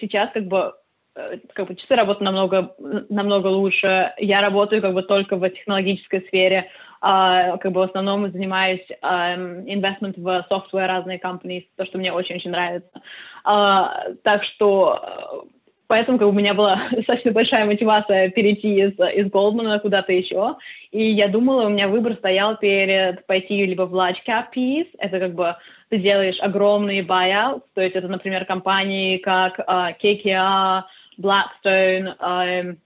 [0.00, 0.74] сейчас как бы
[1.14, 2.74] э, как бы часы работы намного,
[3.08, 4.12] намного лучше.
[4.18, 6.68] Я работаю как бы только в технологической сфере,
[7.02, 12.12] uh, как бы в основном занимаюсь um, investment в software разные компании, то, что мне
[12.12, 13.00] очень-очень нравится.
[13.46, 15.46] Uh, так что
[15.88, 20.56] Поэтому как у меня была достаточно большая мотивация перейти из, из Goldman куда-то еще.
[20.92, 25.18] И я думала, у меня выбор стоял перед пойти либо в large cap piece, это
[25.18, 25.56] как бы
[25.88, 30.82] ты делаешь огромные buyouts, то есть это, например, компании как uh, KKR,
[31.18, 32.76] Blackstone, um,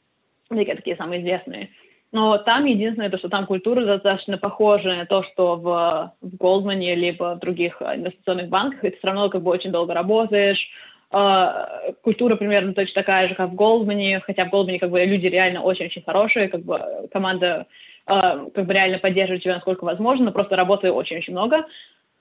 [0.49, 1.71] такие самые известные.
[2.13, 6.95] Но там единственное, то, что там культура достаточно похожа на то, что в, в Goldman
[6.95, 10.59] либо в других инвестиционных банках, и ты все равно как бы очень долго работаешь,
[11.13, 15.63] культура примерно точно такая же, как в Голдмане, хотя в Голдмане как бы люди реально
[15.63, 16.81] очень-очень хорошие, как бы
[17.13, 17.67] команда
[18.09, 21.67] uh, как бы реально поддерживает тебя насколько возможно, но просто работы очень-очень много.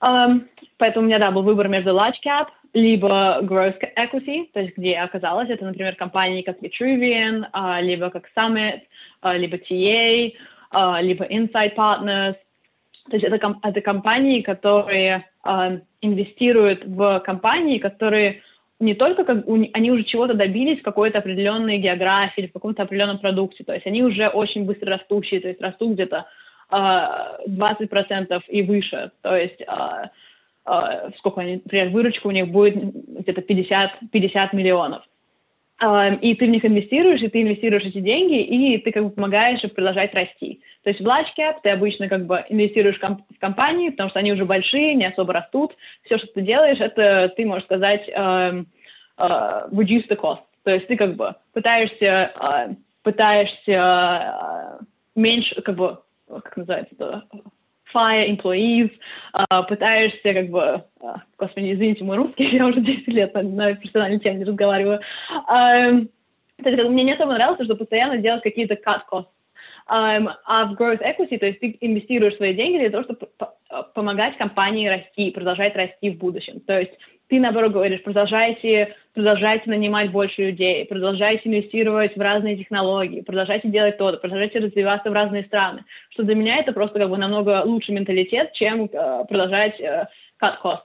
[0.02, 0.42] Um,
[0.76, 4.90] поэтому у меня, да, был выбор между large cap, либо growth equity, то есть где
[4.90, 5.48] я оказалась.
[5.48, 7.46] Это, например, компании как Vitruvian,
[7.82, 8.80] либо как Summit,
[9.22, 10.32] либо TA,
[11.00, 12.34] либо Insight Partners.
[13.10, 15.26] То есть это, это компании, которые
[16.00, 18.42] инвестируют в компании, которые
[18.82, 22.82] не только как у, они уже чего-то добились в какой-то определенной географии или в каком-то
[22.82, 26.26] определенном продукте, то есть они уже очень быстро растущие, то есть растут где-то
[26.70, 26.76] э,
[27.48, 30.08] 20% и выше, то есть э,
[30.66, 32.76] э, сколько они, например, выручка у них будет
[33.20, 35.02] где-то 50, 50 миллионов.
[35.82, 39.64] И ты в них инвестируешь, и ты инвестируешь эти деньги, и ты как бы помогаешь
[39.64, 40.60] им продолжать расти.
[40.84, 44.44] То есть в large ты обычно как бы инвестируешь в компании, потому что они уже
[44.44, 45.72] большие, не особо растут.
[46.04, 48.64] Все, что ты делаешь, это ты можешь сказать uh,
[49.18, 50.42] uh, reduce the cost.
[50.62, 54.84] То есть ты как бы пытаешься, uh, пытаешься uh,
[55.16, 57.24] меньше, как бы, как называется это,
[57.94, 58.90] fire employees,
[59.34, 63.74] uh, пытаешься как бы, uh, господи, извините, мой русский, я уже 10 лет на, на
[63.74, 65.00] профессиональной теме не разговариваю.
[65.46, 69.26] То есть, мне не особо нравилось, что постоянно делать какие-то cut costs
[69.90, 73.28] Um, а в growth equity, то есть ты инвестируешь свои деньги для того, чтобы
[73.94, 76.60] помогать компании расти, продолжать расти в будущем.
[76.60, 76.92] То есть
[77.32, 83.96] ты, наоборот, говоришь, продолжайте, продолжайте нанимать больше людей, продолжайте инвестировать в разные технологии, продолжайте делать
[83.96, 85.82] то, продолжайте развиваться в разные страны.
[86.10, 90.04] Что для меня это просто как бы намного лучше менталитет, чем uh, продолжать uh,
[90.42, 90.82] cut costs.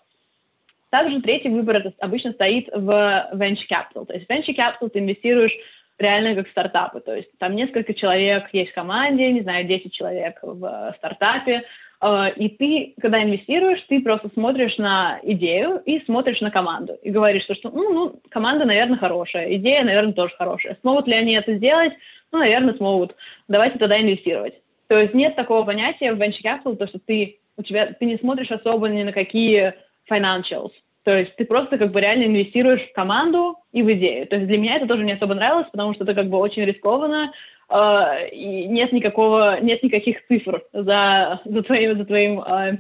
[0.90, 4.06] Также третий выбор это обычно стоит в venture capital.
[4.06, 5.52] То есть venture capital ты инвестируешь
[6.00, 7.02] реально как стартапы.
[7.02, 11.56] То есть там несколько человек есть в команде, не знаю, 10 человек в э, стартапе,
[11.56, 11.64] э,
[12.00, 16.94] и ты, когда инвестируешь, ты просто смотришь на идею и смотришь на команду.
[17.02, 20.78] И говоришь, что, что ну, ну, команда, наверное, хорошая, идея, наверное, тоже хорошая.
[20.82, 21.94] Смогут ли они это сделать?
[22.32, 23.16] Ну, наверное, смогут.
[23.48, 24.54] Давайте тогда инвестировать.
[24.88, 28.18] То есть нет такого понятия в venture capital, то, что ты, у тебя, ты не
[28.18, 29.74] смотришь особо ни на какие
[30.10, 30.72] financials.
[31.04, 34.28] То есть ты просто как бы реально инвестируешь в команду и в идею.
[34.28, 36.66] То есть для меня это тоже не особо нравилось, потому что это как бы очень
[36.66, 37.32] рискованно,
[37.70, 42.78] э, и нет никакого, нет никаких цифр за, за твоим, за твоим э,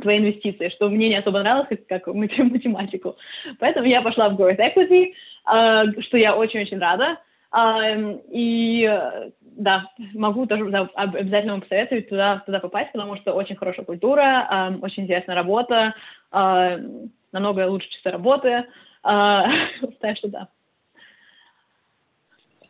[0.00, 3.16] твои инвестиции, что мне не особо нравилось как, как математику.
[3.58, 5.12] Поэтому я пошла в Growth Equity,
[5.52, 7.18] э, что я очень-очень рада.
[7.54, 8.88] Э, и
[9.56, 14.48] да, могу тоже да, обязательно вам посоветовать туда, туда попасть, потому что очень хорошая культура,
[14.50, 15.94] э, очень интересная работа,
[16.32, 16.78] э,
[17.32, 18.48] намного лучше часы работы.
[18.48, 18.64] Э,
[20.00, 20.48] так что да.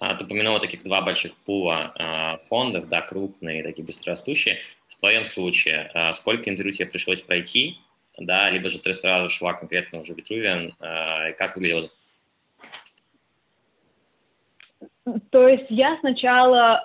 [0.03, 4.59] А, ты упомянула таких два больших пула а, фондов, да, крупные, такие быстрорастущие.
[4.89, 7.79] В твоем случае, а, сколько интервью тебе пришлось пройти,
[8.19, 11.89] да, либо же ты сразу шла конкретно уже в Витрувиан, и как выглядело?
[15.31, 16.85] То есть я сначала,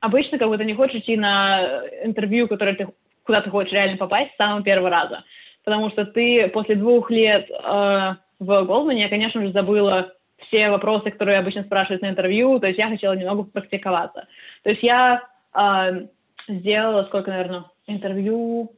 [0.00, 2.88] обычно как ты не хочешь идти на интервью, которое ты,
[3.22, 5.24] куда ты хочешь реально попасть с самого первого раза,
[5.62, 10.14] потому что ты после двух лет в Голдмане, я, конечно же, забыла
[10.54, 14.28] все вопросы, которые обычно спрашивают на интервью, то есть я хотела немного практиковаться.
[14.62, 16.06] То есть я э,
[16.48, 18.72] сделала, сколько, наверное, интервью,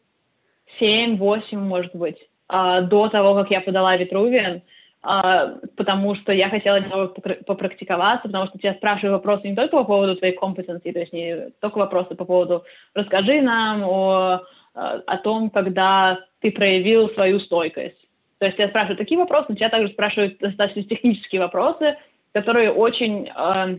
[0.81, 2.17] 7-8, может быть,
[2.49, 7.09] э, до того, как я подала Витрувиан, э, потому что я хотела немного
[7.47, 11.51] попрактиковаться, потому что тебя спрашивают вопросы не только по поводу твоей компетенции, то есть не
[11.61, 12.65] только вопросы по поводу
[12.95, 14.41] «расскажи нам о,
[14.73, 18.06] о том, когда ты проявил свою стойкость»,
[18.39, 21.97] то есть я спрашиваю такие вопросы, но тебя также спрашивают достаточно технические вопросы,
[22.33, 23.79] которые очень, э,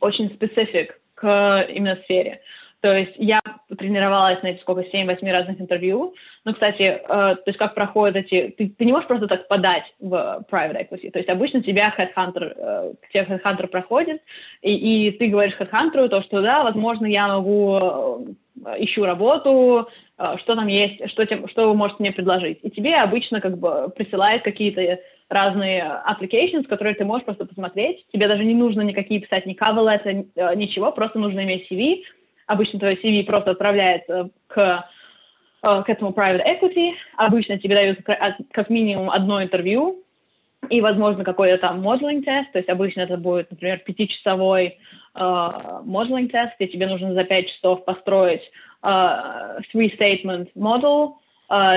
[0.00, 2.40] очень специфик к именно сфере.
[2.84, 3.40] То есть я
[3.78, 6.12] тренировалась на эти сколько, 7-8 разных интервью.
[6.44, 8.54] Ну, кстати, э, то есть как проходят эти...
[8.58, 11.10] Ты, ты не можешь просто так подать в private equity.
[11.10, 14.20] То есть обычно тебя headhunter, э, к тебе headhunter проходит,
[14.60, 20.36] и, и ты говоришь headhunter то, что да, возможно, я могу, э, ищу работу, э,
[20.42, 22.58] что там есть, что, тем, что вы можете мне предложить.
[22.64, 28.04] И тебе обычно как бы присылают какие-то разные applications, которые ты можешь просто посмотреть.
[28.12, 32.02] Тебе даже не нужно никакие писать ни cover letter, ничего, просто нужно иметь CV,
[32.46, 34.88] Обычно твое CV просто отправляется к,
[35.62, 36.92] э, к этому private equity.
[37.16, 37.98] Обычно тебе дают
[38.52, 40.02] как минимум одно интервью
[40.70, 42.52] и, возможно, какой-то там modeling тест.
[42.52, 44.78] То есть обычно это будет, например, пятичасовой
[45.14, 48.42] uh, modeling тест, где тебе нужно за пять часов построить
[48.82, 51.14] three-statement model,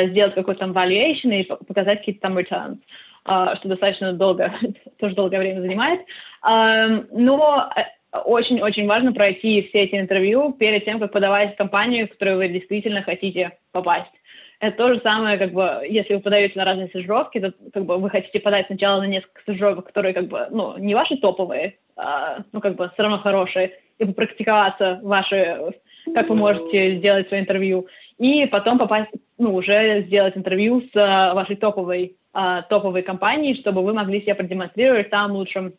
[0.10, 2.80] сделать какой-то там valuation и показать какие-то там returns,
[3.26, 4.54] uh, что достаточно долго,
[5.00, 6.02] тоже долгое время занимает.
[6.46, 7.70] Uh, но
[8.12, 12.48] очень-очень важно пройти все эти интервью перед тем, как подавать в компанию, в которую вы
[12.50, 14.12] действительно хотите попасть.
[14.60, 17.98] Это то же самое, как бы, если вы подаете на разные стажировки, то как бы
[17.98, 22.40] вы хотите подать сначала на несколько стажировок, которые как бы, ну, не ваши топовые, а,
[22.52, 25.74] ну, как бы, все равно хорошие, и попрактиковаться ваши,
[26.14, 27.88] как вы можете сделать свое интервью,
[28.18, 33.94] и потом попасть, ну, уже сделать интервью с вашей топовой, а, топовой компанией, чтобы вы
[33.94, 35.72] могли себя продемонстрировать в самом лучшем, а,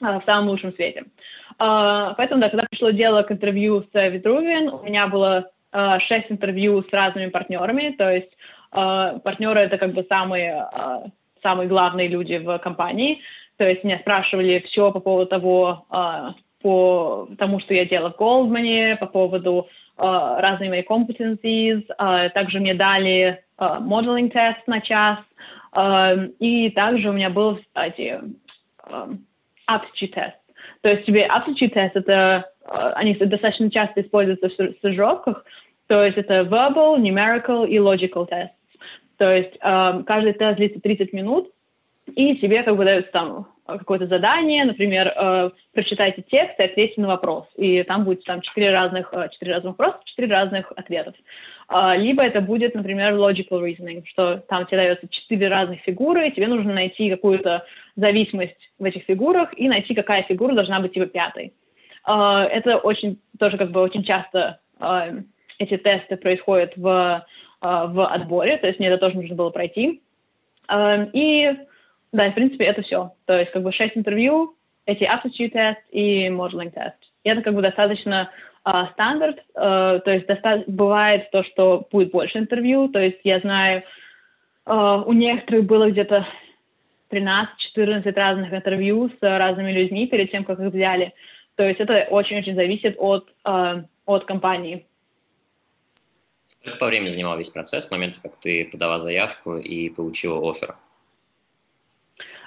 [0.00, 1.04] в самом лучшем свете.
[1.58, 6.30] Uh, поэтому, да, когда пришло дело к интервью с Витрувиан, у меня было uh, шесть
[6.30, 8.30] интервью с разными партнерами, то есть
[8.70, 10.64] партнеры— это как бы самые,
[11.42, 13.20] самые главные люди в компании,
[13.56, 15.86] то есть меня спрашивали все по поводу того,
[16.62, 21.82] по тому, что я делала в Goldman, по поводу разных моих competencies,
[22.30, 25.18] также мне дали uh, modeling тест на час,
[26.38, 28.20] и также у меня был, кстати,
[29.70, 30.36] aptitude тест,
[30.82, 35.44] то есть тебе aptitude тест, это, э, они достаточно часто используются в стажировках,
[35.86, 38.52] то есть это verbal, numerical и logical тест.
[39.18, 41.50] То есть э, каждый тест длится 30 минут,
[42.14, 47.08] и тебе как бы дается там какое-то задание, например, э, прочитайте текст и ответьте на
[47.08, 47.46] вопрос.
[47.56, 51.14] И там будет там четыре разных, э, четыре разных вопроса, четыре разных ответов.
[51.70, 56.32] Э, либо это будет, например, logical reasoning, что там тебе дается четыре разных фигуры, и
[56.32, 57.64] тебе нужно найти какую-то
[57.96, 61.52] зависимость в этих фигурах и найти, какая фигура должна быть типа пятой.
[62.06, 65.22] Э, это очень, тоже как бы очень часто э,
[65.58, 67.26] эти тесты происходят в,
[67.60, 70.00] в отборе, то есть мне это тоже нужно было пройти.
[71.12, 71.54] И
[72.12, 73.12] да, в принципе, это все.
[73.26, 74.56] То есть, как бы, шесть интервью,
[74.86, 76.96] эти aptitude тест и modeling тест.
[77.24, 78.30] И это, как бы, достаточно
[78.92, 83.82] стандарт, uh, то есть, доста- бывает то, что будет больше интервью, то есть, я знаю,
[84.66, 86.26] uh, у некоторых было где-то
[87.10, 91.12] 13-14 разных интервью с разными людьми перед тем, как их взяли.
[91.56, 94.86] То есть, это очень-очень зависит от, uh, от компании.
[96.60, 100.76] Сколько по времени занимал весь процесс с момента, как ты подала заявку и получила оффер?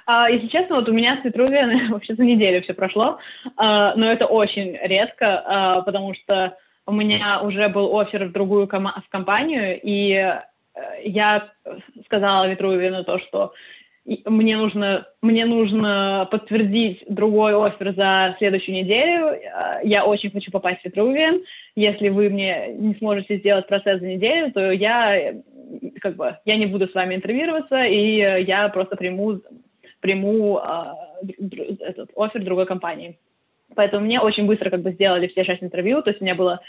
[0.06, 3.18] А, если честно, вот у меня с Витрувиан вообще за неделю все прошло,
[3.56, 8.66] а, но это очень редко, а, потому что у меня уже был офер в другую
[8.66, 10.40] в компанию, и э,
[11.04, 11.48] я
[12.04, 13.54] сказала Витрувину то, что
[14.26, 19.34] мне нужно, мне нужно подтвердить другой офер за следующую неделю.
[19.82, 21.40] Я очень хочу попасть в Витрувиан.
[21.74, 25.32] Если вы мне не сможете сделать процесс за неделю, то я
[26.02, 29.40] как бы, я не буду с вами интервьюироваться, и я просто приму,
[30.04, 30.84] приму э,
[31.80, 33.18] этот офер другой компании.
[33.74, 36.60] Поэтому мне очень быстро как бы сделали все шесть интервью, то есть у меня было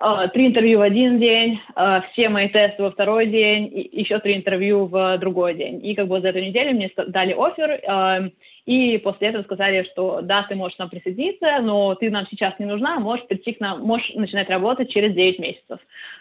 [0.00, 4.18] э, три интервью в один день, э, все мои тесты во второй день, и еще
[4.20, 5.86] три интервью в другой день.
[5.86, 8.30] И как бы за эту неделю мне дали офер, э,
[8.64, 12.64] и после этого сказали, что да, ты можешь нам присоединиться, но ты нам сейчас не
[12.64, 15.78] нужна, можешь прийти к нам, можешь начинать работать через 9 месяцев.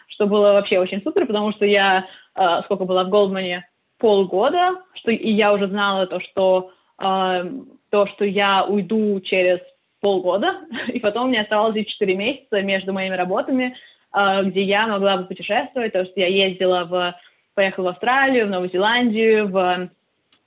[0.10, 3.66] Что было вообще очень супер, потому что я, э, сколько была в Голдмане,
[4.02, 7.52] полгода, что и я уже знала то, что э,
[7.92, 9.60] то, что я уйду через
[10.02, 13.76] полгода, и потом мне оставалось 4 месяца между моими работами,
[14.14, 17.16] э, где я могла бы путешествовать, то, что я ездила в,
[17.54, 19.90] поехала в Австралию, в Новую Зеландию, в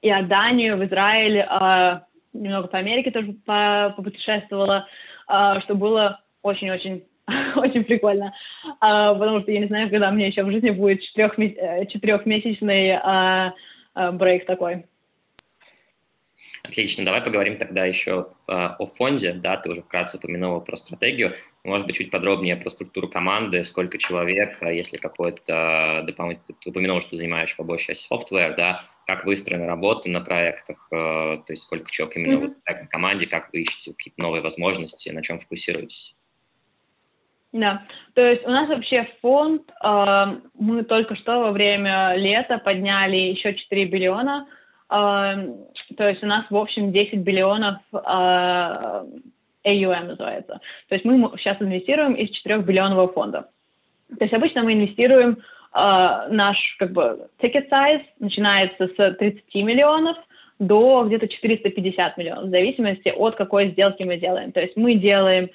[0.03, 2.01] Иорданию, в Израиль, э,
[2.33, 4.89] немного по Америке тоже попутешествовала,
[5.29, 7.05] э, что было очень-очень
[7.57, 8.35] очень прикольно,
[8.80, 12.93] а, потому что я не знаю, когда мне еще в жизни будет четырех, э, четырехмесячный
[12.93, 13.55] а,
[13.95, 14.85] а, брейк такой.
[16.62, 21.35] Отлично, давай поговорим тогда еще э, о фонде, да, ты уже вкратце упомянула про стратегию,
[21.62, 27.16] может быть, чуть подробнее про структуру команды, сколько человек, если какой-то дополнительный, ты упомянул, что
[27.16, 31.91] занимаешь по большей части software, да, как выстроена работа на проектах, э, то есть сколько
[31.91, 32.87] человек именно mm-hmm.
[32.87, 36.16] в команде, как вы ищете какие-то новые возможности, на чем фокусируетесь?
[37.55, 37.83] Да,
[38.15, 40.25] то есть у нас вообще фонд, э,
[40.59, 44.49] мы только что во время лета подняли еще 4 биллиона,
[44.91, 44.95] э,
[45.97, 47.97] то есть у нас в общем 10 биллионов э,
[49.65, 50.61] AUM называется.
[50.89, 53.49] То есть мы сейчас инвестируем из 4 биллионового фонда.
[54.19, 60.17] То есть обычно мы инвестируем, э, наш как бы ticket size начинается с 30 миллионов
[60.59, 64.51] до где-то 450 миллионов, в зависимости от какой сделки мы делаем.
[64.51, 65.51] То есть мы делаем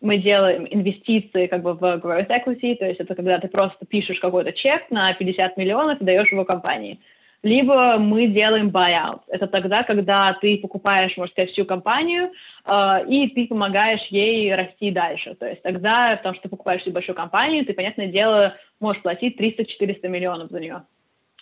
[0.00, 4.20] мы делаем инвестиции как бы в growth equity, то есть это когда ты просто пишешь
[4.20, 7.00] какой-то чек на 50 миллионов и даешь его компании.
[7.42, 9.20] Либо мы делаем buyout.
[9.28, 12.32] Это тогда, когда ты покупаешь, можно сказать, всю компанию,
[12.64, 15.36] э, и ты помогаешь ей расти дальше.
[15.36, 19.40] То есть тогда, потому что ты покупаешь всю большую компанию, ты, понятное дело, можешь платить
[19.40, 20.82] 300-400 миллионов за нее.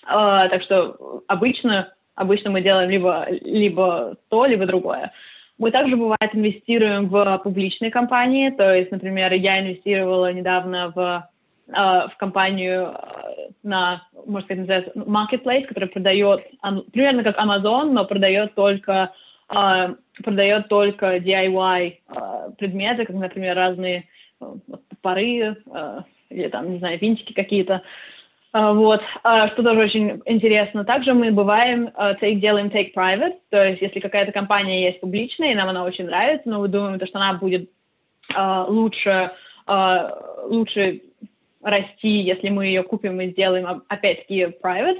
[0.05, 5.13] Э, так что обычно, обычно мы делаем либо, либо то, либо другое.
[5.59, 11.29] Мы также, бывает, инвестируем в публичные компании, то есть, например, я инвестировала недавно в,
[11.69, 16.45] э, в компанию э, на, можно сказать, называется marketplace, который продает,
[16.93, 19.13] примерно как Amazon, но продает только,
[19.49, 21.95] э, продает только DIY
[22.59, 24.05] предметы, как, например, разные
[24.91, 25.57] топоры
[26.29, 27.75] или там, не знаю, винтики какие-то.
[27.75, 27.83] А,
[28.73, 30.85] вот, а, что тоже очень интересно.
[30.85, 35.53] Также мы бываем, а, take, делаем take private, то есть если какая-то компания есть публичная,
[35.53, 37.71] и нам она очень нравится, но мы думаем, что она будет
[38.29, 39.31] лучше,
[40.49, 41.01] лучше
[41.63, 44.99] расти, если мы ее купим и сделаем, опять-таки, private,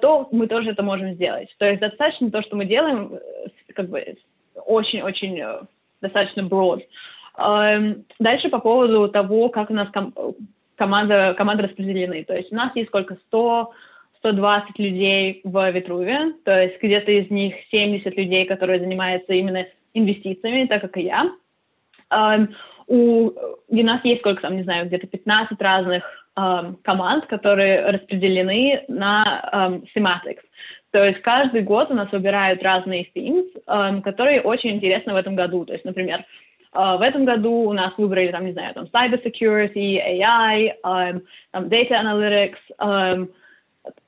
[0.00, 1.54] то мы тоже это можем сделать.
[1.58, 4.16] То есть достаточно то, что мы делаем, э, как бы
[4.54, 5.60] очень-очень э,
[6.00, 6.82] достаточно broad.
[8.18, 9.88] Дальше по поводу того, как у нас
[10.80, 12.24] команда, команды распределены.
[12.24, 13.16] То есть у нас есть сколько?
[13.26, 13.70] 100,
[14.20, 20.66] 120 людей в Витруве, то есть где-то из них 70 людей, которые занимаются именно инвестициями,
[20.66, 21.30] так как и я.
[22.10, 22.48] Um,
[22.86, 23.30] у,
[23.68, 26.02] у нас есть сколько там, не знаю, где-то 15 разных
[26.36, 30.42] um, команд, которые распределены на um, thematics.
[30.92, 35.36] То есть каждый год у нас выбирают разные themes, um, которые очень интересны в этом
[35.36, 35.66] году.
[35.66, 36.24] То есть, например,
[36.72, 41.64] в этом году у нас выбрали, там, не знаю, там, cyber security, AI, um, там,
[41.64, 43.28] data analytics, um,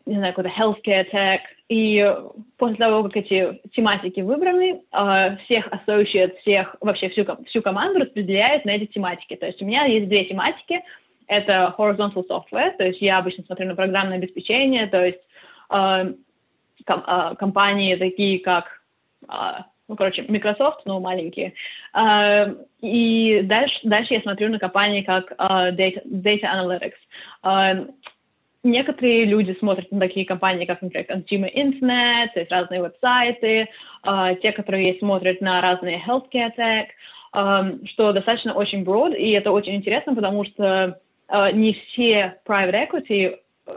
[0.06, 1.40] не знаю, какой-то healthcare tech.
[1.68, 2.14] И
[2.58, 8.64] после того, как эти тематики выбраны, uh, всех associates, всех, вообще всю, всю команду распределяют
[8.64, 9.34] на эти тематики.
[9.34, 10.82] То есть у меня есть две тематики.
[11.26, 15.20] Это horizontal software, то есть я обычно смотрю на программное обеспечение, то есть
[15.68, 16.16] ком,
[16.86, 18.82] uh, компании такие как
[19.92, 21.52] ну, короче, Microsoft, но маленькие.
[21.94, 26.94] Uh, и дальше, дальше я смотрю на компании как uh, Data, Analytics.
[27.44, 27.92] Uh,
[28.62, 33.68] некоторые люди смотрят на такие компании, как, например, Consumer Internet, то есть разные веб-сайты,
[34.40, 36.86] те, которые смотрят на разные healthcare tech,
[37.88, 41.00] что достаточно очень broad, и это очень интересно, потому что
[41.52, 43.36] не все private equity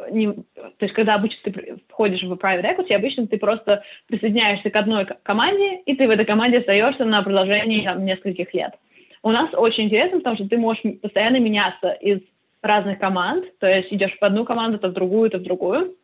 [0.10, 4.76] не, то есть когда обычно ты входишь в private equity, обычно ты просто присоединяешься к
[4.76, 8.74] одной команде, и ты в этой команде остаешься на продолжении там, нескольких лет.
[9.22, 12.20] У нас очень интересно, потому что ты можешь постоянно меняться из
[12.62, 15.96] разных команд, то есть идешь в одну команду, то в другую, то в другую,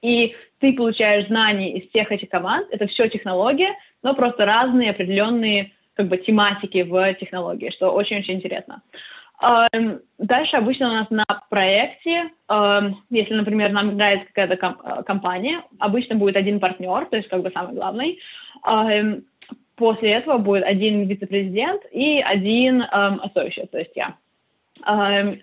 [0.00, 5.72] и ты получаешь знания из всех этих команд, это все технология, но просто разные определенные
[5.94, 8.82] как бы тематики в технологии, что очень-очень интересно.
[8.84, 9.08] Эм,
[9.40, 16.16] дальше обычно у нас на проекте, эм, если, например, нам нравится какая-то э, компания, обычно
[16.16, 18.18] будет один партнер, то есть как бы самый главный.
[18.66, 19.24] Эм,
[19.76, 24.16] после этого будет один вице-президент и один associate, то есть я.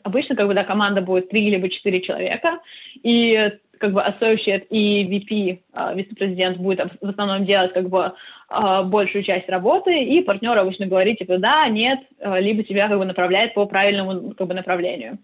[0.03, 2.59] Обычно как бы, да, команда будет три либо четыре человека,
[3.01, 8.13] и как бы associate и VP, э, вице-президент, будет в основном делать как бы
[8.49, 12.97] э, большую часть работы, и партнер обычно говорит, типа, да, нет, э, либо тебя как
[12.97, 15.17] бы направляет по правильному как бы направлению.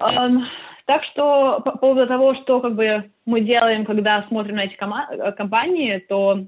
[0.00, 0.44] Um,
[0.86, 5.98] так что по поводу того, что как бы мы делаем, когда смотрим на эти компании,
[6.08, 6.46] то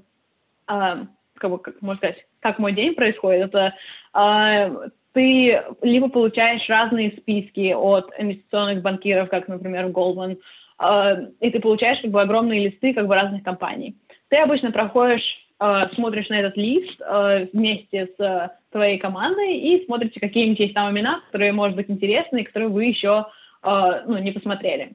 [0.67, 3.75] uh, как бы, как можно сказать, как мой день происходит, это
[4.15, 10.39] uh, ты либо получаешь разные списки от инвестиционных банкиров, как, например, Goldman, Э,
[10.79, 13.95] и ты получаешь как бы огромные листы как бы разных компаний.
[14.29, 15.23] Ты обычно проходишь,
[15.59, 20.91] э, смотришь на этот лист э, вместе с твоей командой и смотрите, какие-нибудь есть там
[20.91, 23.25] имена, которые, может быть, интересны, и которые вы еще
[23.65, 24.91] ну, не посмотрели.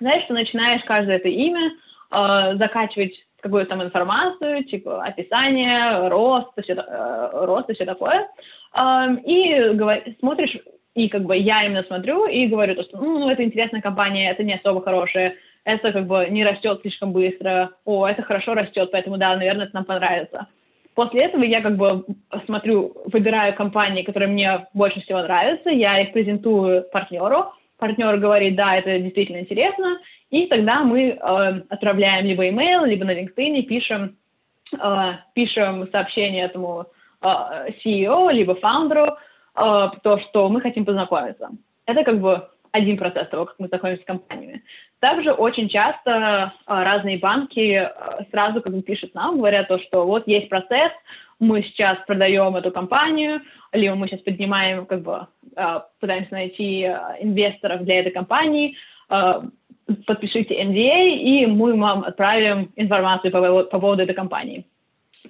[0.00, 1.70] Знаешь, ты начинаешь каждое это имя
[2.58, 8.28] закачивать какую-то там информацию, типа описание, рост, все, рост и все такое,
[9.24, 10.56] и смотришь
[10.94, 14.42] и как бы я именно смотрю и говорю, то, что ну, это интересная компания, это
[14.42, 15.34] не особо хорошая,
[15.64, 19.74] это как бы не растет слишком быстро, о, это хорошо растет, поэтому да, наверное, это
[19.74, 20.48] нам понравится.
[20.94, 22.04] После этого я как бы
[22.46, 28.76] смотрю, выбираю компании, которые мне больше всего нравятся, я их презентую партнеру, партнер говорит, да,
[28.76, 29.98] это действительно интересно,
[30.30, 31.16] и тогда мы э,
[31.68, 34.16] отправляем либо email, либо на LinkedIn пишем,
[34.78, 36.86] э, пишем сообщение этому
[37.22, 37.26] э,
[37.84, 39.16] CEO, либо фаундеру,
[39.54, 41.50] то, что мы хотим познакомиться.
[41.86, 44.62] Это как бы один процесс того, как мы знакомимся с компаниями.
[45.00, 50.06] Также очень часто э, разные банки э, сразу как бы пишут нам, говорят то, что
[50.06, 50.92] вот есть процесс,
[51.40, 53.40] мы сейчас продаем эту компанию,
[53.72, 55.26] либо мы сейчас поднимаем, как бы
[55.98, 58.76] пытаемся найти инвесторов для этой компании,
[59.08, 64.66] подпишите NDA, и мы вам отправим информацию по поводу этой компании.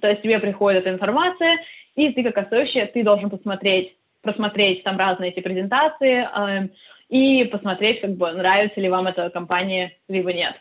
[0.01, 1.59] То есть тебе приходит эта информация,
[1.95, 6.67] и ты как associate, ты должен посмотреть просмотреть там разные эти презентации э,
[7.09, 10.55] и посмотреть, как бы, нравится ли вам эта компания, либо нет.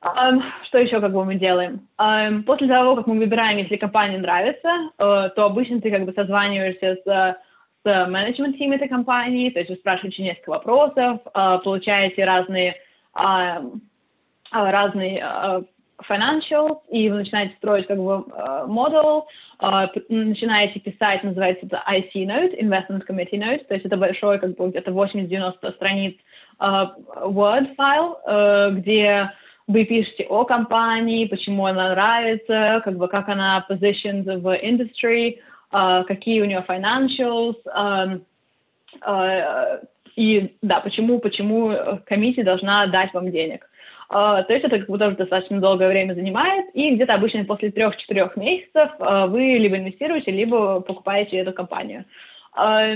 [0.00, 1.88] Um, что еще как бы мы делаем?
[2.00, 4.68] Um, после того, как мы выбираем, если компания нравится,
[4.98, 7.36] uh, то обычно ты как бы созваниваешься с,
[7.84, 12.76] с менеджмент тимом этой компании, то есть вы спрашиваете несколько вопросов, uh, получаете разные,
[13.16, 13.80] uh,
[14.52, 15.66] разные
[16.06, 18.24] financials, и вы начинаете строить как бы
[18.66, 19.24] модуль,
[19.60, 24.38] uh, uh, начинаете писать, называется это IC Note, Investment Committee Note, то есть это большой,
[24.38, 26.14] как бы где-то 80-90 страниц
[26.60, 26.88] uh,
[27.24, 29.30] Word файл, где
[29.66, 35.38] вы пишете о компании, почему она нравится, как бы как она positioned в industry,
[35.70, 37.56] какие у нее financials,
[40.16, 43.67] и да, почему, почему комиссия должна дать вам денег.
[44.10, 47.70] А, то есть это как бы тоже достаточно долгое время занимает, и где-то обычно после
[47.70, 52.06] трех-четырех месяцев а, вы либо инвестируете, либо покупаете эту компанию.
[52.52, 52.94] А,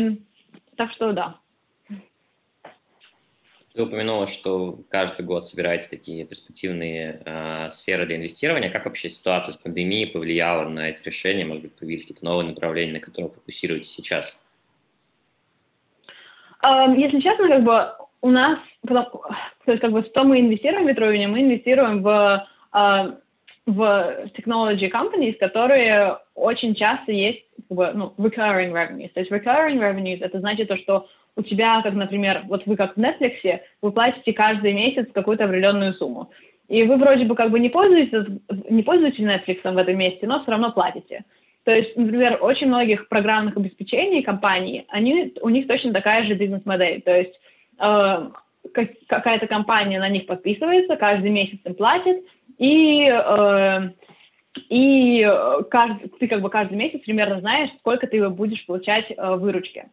[0.77, 1.37] так что да.
[3.75, 8.69] Ты упомянула, что каждый год собираете такие перспективные э, сферы для инвестирования.
[8.69, 11.47] Как вообще ситуация с пандемией повлияла на эти решения?
[11.47, 14.45] Может быть, появились какие-то новые направления, на которые фокусируетесь сейчас?
[16.63, 19.33] Если честно, как бы у нас, то
[19.67, 23.17] есть как бы что мы инвестируем в Vitruvian, мы инвестируем в, uh,
[23.67, 29.11] в technology companies, которые очень часто есть как бы, ну, recurring revenues.
[29.11, 31.07] То есть recurring revenues это значит то, что
[31.37, 35.95] у тебя, как, например, вот вы как в Netflix, вы платите каждый месяц какую-то определенную
[35.95, 36.31] сумму.
[36.69, 40.43] И вы вроде бы как бы не пользуетесь, не пользуетесь Netflix в этом месте, но
[40.43, 41.25] все равно платите.
[41.65, 47.03] То есть, например, очень многих программных обеспечений компаний, они, у них точно такая же бизнес-модель.
[47.03, 47.35] То есть
[47.83, 48.29] Э,
[49.09, 52.25] какая-то компания на них подписывается, каждый месяц им платит,
[52.59, 53.91] и, э,
[54.69, 55.29] и
[55.69, 59.87] каждый, ты как бы каждый месяц примерно знаешь, сколько ты будешь получать э, выручки.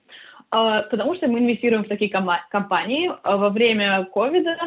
[0.52, 3.12] Потому что мы инвестируем в такие компании.
[3.24, 4.58] Во время ковида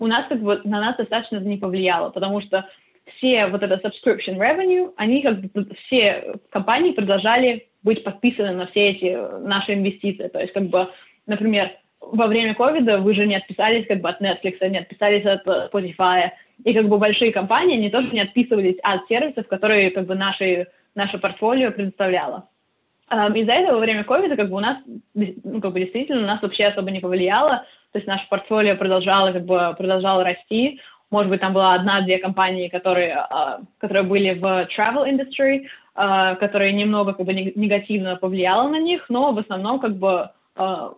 [0.00, 2.68] у нас как бы на нас достаточно не повлияло, потому что
[3.16, 8.90] все вот это subscription revenue, они как бы все компании продолжали быть подписаны на все
[8.90, 9.16] эти
[9.46, 10.26] наши инвестиции.
[10.26, 10.88] То есть как бы
[11.26, 15.46] например, во время ковида вы же не отписались как бы от Netflix, не отписались от
[15.72, 16.30] Spotify,
[16.64, 20.66] и как бы большие компании, они тоже не отписывались от сервисов, которые как бы наши,
[20.94, 22.48] наше портфолио предоставляло.
[23.10, 24.78] Um, из-за этого во время ковида как бы у нас,
[25.14, 29.32] ну, как бы действительно, у нас вообще особо не повлияло, то есть наше портфолио продолжало
[29.32, 34.66] как бы продолжало расти, может быть, там была одна-две компании, которые, uh, которые были в
[34.74, 39.96] travel industry, э, которое немного как бы негативно повлияло на них, но в основном как
[39.96, 40.90] бы э,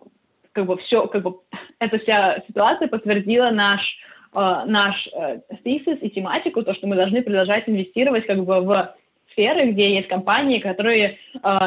[0.55, 1.35] как бы все, как бы
[1.79, 3.81] эта вся ситуация подтвердила наш
[4.33, 5.07] наш
[5.63, 8.93] thesis и тематику, то, что мы должны продолжать инвестировать как бы в
[9.31, 11.17] сферы, где есть компании, которые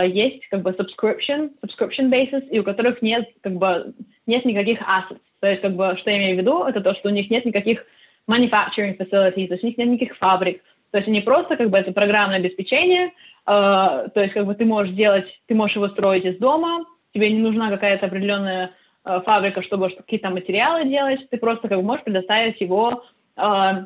[0.04, 3.94] есть как бы subscription, subscription basis, и у которых нет как бы
[4.26, 5.22] нет никаких assets.
[5.40, 7.46] То есть как бы что я имею в виду, это то, что у них нет
[7.46, 7.86] никаких
[8.28, 10.62] manufacturing facilities, то есть у них нет никаких фабрик.
[10.90, 13.10] То есть они просто как бы это программное обеспечение, э,
[13.46, 17.40] то есть как бы ты можешь делать, ты можешь его строить из дома, тебе не
[17.40, 18.70] нужна какая-то определенная
[19.04, 23.04] э, фабрика, чтобы какие-то материалы делать, ты просто как бы можешь предоставить его,
[23.36, 23.84] э,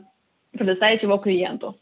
[0.53, 1.77] предоставить его клиенту.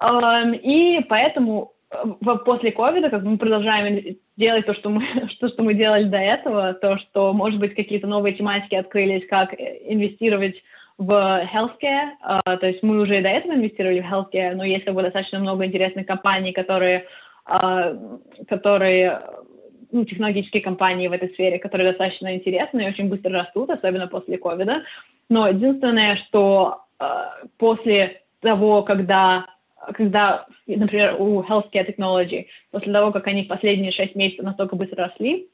[0.00, 5.62] Э, и поэтому э, после ковида как мы продолжаем делать то, что мы, что, что
[5.62, 10.56] мы делали до этого, то, что, может быть, какие-то новые тематики открылись, как инвестировать
[10.98, 14.84] в healthcare, uh, то есть мы уже и до этого инвестировали в healthcare, но есть
[14.84, 17.06] как бы достаточно много интересных компаний, которые,
[17.46, 19.20] uh, которые
[19.92, 24.38] ну, технологические компании в этой сфере, которые достаточно интересны и очень быстро растут, особенно после
[24.38, 24.82] ковида.
[25.28, 29.46] Но единственное, что uh, после того, когда,
[29.94, 35.04] когда, например, у healthcare technology, после того, как они в последние шесть месяцев настолько быстро
[35.04, 35.48] росли,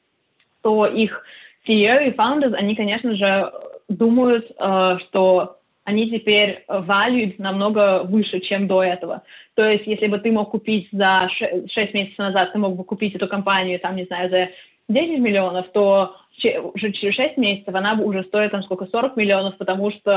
[0.61, 1.23] то их
[1.67, 3.51] CEO и founders, они, конечно же,
[3.87, 5.58] думают, э, что
[5.89, 9.23] они теперь valued намного выше, чем до этого.
[9.55, 13.15] То есть, если бы ты мог купить за 6 месяцев назад, ты мог бы купить
[13.15, 14.49] эту компанию, там, не знаю, за
[14.87, 16.15] 10 миллионов, то
[16.73, 20.11] уже через 6 месяцев она уже стоит там сколько, 40 миллионов, потому что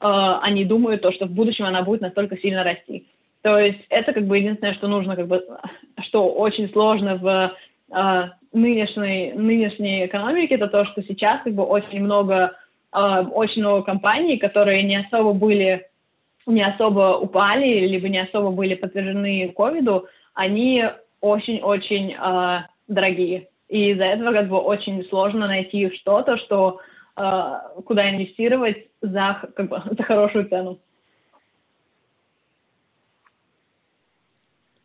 [0.00, 0.06] э,
[0.42, 3.06] они думают то, что в будущем она будет настолько сильно расти.
[3.42, 5.46] То есть это как бы единственное, что нужно, как бы,
[6.02, 7.54] что очень сложно в
[7.94, 12.50] э, нынешней, нынешней экономике, это то, что сейчас как бы очень много э,
[12.92, 15.86] очень много компаний, которые не особо были,
[16.46, 20.84] не особо упали, либо не особо были подтверждены ковиду, они
[21.20, 23.48] очень-очень э, дорогие.
[23.68, 26.80] И из-за этого как бы очень сложно найти что-то, что
[27.16, 27.52] э,
[27.84, 30.78] куда инвестировать за, как бы, за хорошую цену.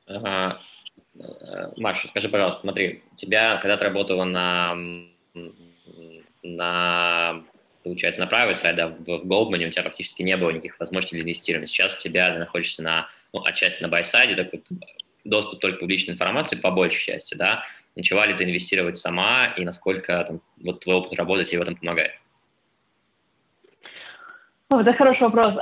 [0.07, 0.59] Ага.
[1.77, 4.75] Маша, скажи, пожалуйста, смотри, тебя, когда ты работала на,
[6.43, 7.43] на
[7.83, 11.17] получается, на правой side, да, в, в Goldman у тебя практически не было никаких возможностей
[11.17, 11.67] для инвестирования.
[11.67, 14.63] Сейчас у тебя ты находишься на, ну, отчасти на buy side, такой
[15.23, 17.63] доступ только к публичной информации по большей части, да.
[17.95, 21.75] Начала ли ты инвестировать сама и насколько там, вот твой опыт работы тебе в этом
[21.75, 22.13] помогает?
[24.69, 25.53] Это хороший вопрос.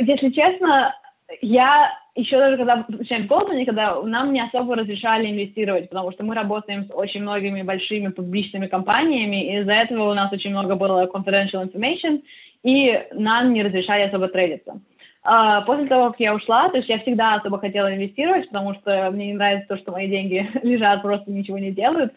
[0.00, 0.94] Если честно,
[1.42, 6.24] я еще даже когда начинаем в Голдмане, когда нам не особо разрешали инвестировать, потому что
[6.24, 10.76] мы работаем с очень многими большими публичными компаниями, и из-за этого у нас очень много
[10.76, 12.22] было confidential information,
[12.62, 14.80] и нам не разрешали особо трейдиться.
[15.24, 19.10] А, после того, как я ушла, то есть я всегда особо хотела инвестировать, потому что
[19.10, 22.12] мне не нравится то, что мои деньги лежат, просто ничего не делают.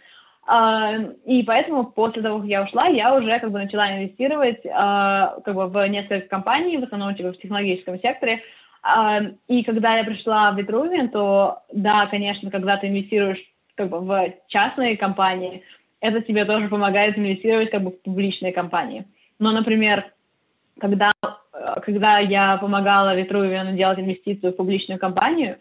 [0.46, 0.94] А,
[1.26, 5.56] и поэтому после того, как я ушла, я уже как бы начала инвестировать а, как
[5.56, 8.42] бы в несколько компаний, в основном типа в технологическом секторе,
[9.48, 13.40] и когда я пришла в Vitruvian, то да, конечно, когда ты инвестируешь
[13.76, 15.64] как бы в частные компании,
[16.00, 19.06] это тебе тоже помогает инвестировать как бы в публичные компании.
[19.40, 20.12] Но, например,
[20.80, 21.12] когда,
[21.84, 25.58] когда я помогала Vitruvian делать инвестицию в публичную компанию,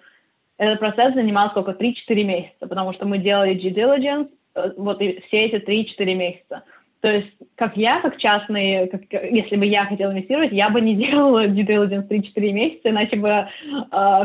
[0.59, 1.73] этот процесс занимал сколько?
[1.73, 6.63] 3-4 месяца, потому что мы делали due diligence э, вот и все эти 3-4 месяца.
[7.01, 10.97] То есть, как я, как частный, как, если бы я хотела инвестировать, я бы не
[10.97, 13.47] делала due diligence 3-4 месяца, иначе бы э,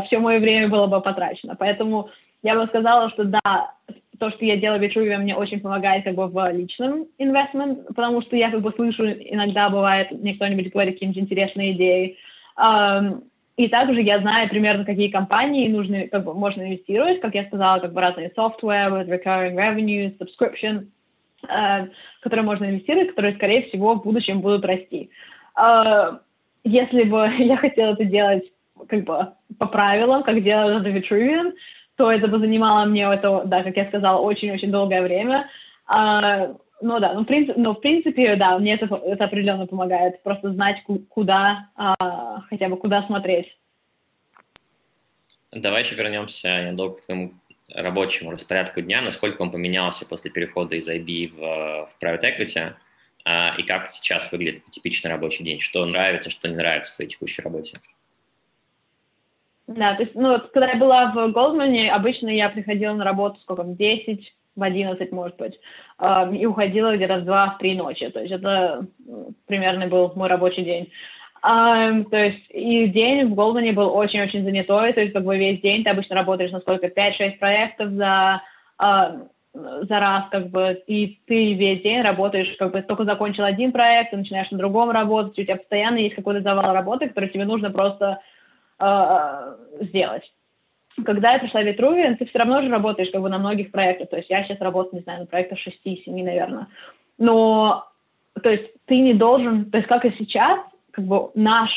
[0.06, 1.56] все мое время было бы потрачено.
[1.56, 2.10] Поэтому
[2.44, 3.74] я бы сказала, что да,
[4.20, 8.22] то, что я делаю в Vitruvian, мне очень помогает как бы в личном инвестмент, потому
[8.22, 12.18] что я как бы слышу, иногда бывает, мне кто-нибудь говорит какие-нибудь интересные идеи.
[12.56, 13.24] Um,
[13.58, 17.80] и также я знаю примерно, какие компании нужны, как бы можно инвестировать, как я сказала,
[17.80, 20.88] как бы разные software, recurring revenue, subscription,
[21.50, 21.88] Э,
[22.22, 25.10] которые можно инвестировать, которые, скорее всего, в будущем будут расти.
[25.58, 26.18] Э,
[26.64, 28.44] если бы я хотела это делать
[28.88, 31.54] как бы по правилам, как делал это Vitruvian,
[31.98, 35.50] то это бы занимало мне это, да, как я сказала, очень-очень долгое время.
[35.88, 40.24] Uh, ну да, ну, в принципе, но в принципе, да, мне это, это определенно помогает,
[40.24, 41.68] просто знать, куда,
[42.50, 43.56] хотя бы куда смотреть.
[45.52, 47.34] Давай еще вернемся недолго к твоему
[47.74, 52.74] рабочему распорядку дня, насколько он поменялся после перехода из IB в, в Private Equity,
[53.24, 57.10] а, и как сейчас выглядит типичный рабочий день, что нравится, что не нравится в твоей
[57.10, 57.78] текущей работе?
[59.68, 63.40] Да, то есть, ну, вот, когда я была в Голдмане, обычно я приходила на работу
[63.42, 65.60] сколько, в 10, в 11, может быть,
[66.34, 68.10] и уходила где-то в 2-3 ночи.
[68.10, 68.86] То есть это
[69.46, 70.92] примерно был мой рабочий день.
[71.44, 75.60] Um, то есть и день в Голдмане был очень-очень занятой, то есть как бы весь
[75.60, 78.44] день ты обычно работаешь на сколько, 5-6 проектов за,
[78.80, 83.72] uh, за раз, как бы, и ты весь день работаешь, как бы, только закончил один
[83.72, 87.46] проект, ты начинаешь на другом работать, у тебя постоянно есть какой-то завал работы, который тебе
[87.46, 88.22] нужно просто
[88.80, 90.32] uh, сделать.
[91.04, 94.10] Когда я пришла в Витрувиан, ты все равно же работаешь как бы на многих проектах,
[94.10, 96.68] то есть я сейчас работаю, не знаю, на проектах 6-7, наверное,
[97.18, 97.88] но,
[98.44, 100.60] то есть ты не должен, то есть как и сейчас,
[100.92, 101.70] как бы наш,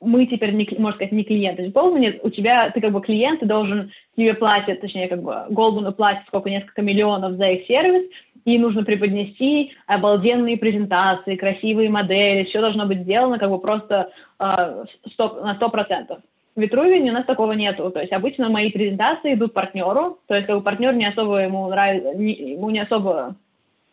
[0.00, 1.56] мы теперь, не, можно сказать, не клиент.
[1.56, 5.22] То есть Goldman, у тебя, ты как бы клиент, ты должен, тебе платят, точнее, как
[5.22, 8.08] бы Goldman платит сколько, несколько миллионов за их сервис,
[8.44, 14.84] и нужно преподнести обалденные презентации, красивые модели, все должно быть сделано как бы просто э,
[15.12, 16.20] 100, на сто процентов.
[16.54, 17.90] В Витрувине у нас такого нету.
[17.90, 21.68] То есть обычно мои презентации идут партнеру, то есть как бы партнер не особо ему
[21.68, 23.36] нравится, не, ему не особо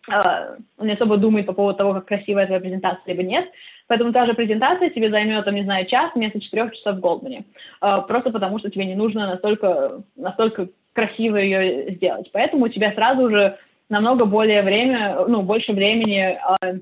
[0.10, 3.50] Uh, он не особо думает по поводу того, как красивая твоя презентация, либо нет.
[3.88, 7.46] Поэтому та же презентация тебе займет, там, не знаю, час вместо четырех часов в Голдмане.
[7.82, 12.30] Uh, просто потому, что тебе не нужно настолько, настолько красиво ее сделать.
[12.32, 13.58] Поэтому у тебя сразу же
[13.90, 16.82] намного более время, ну, больше времени uh,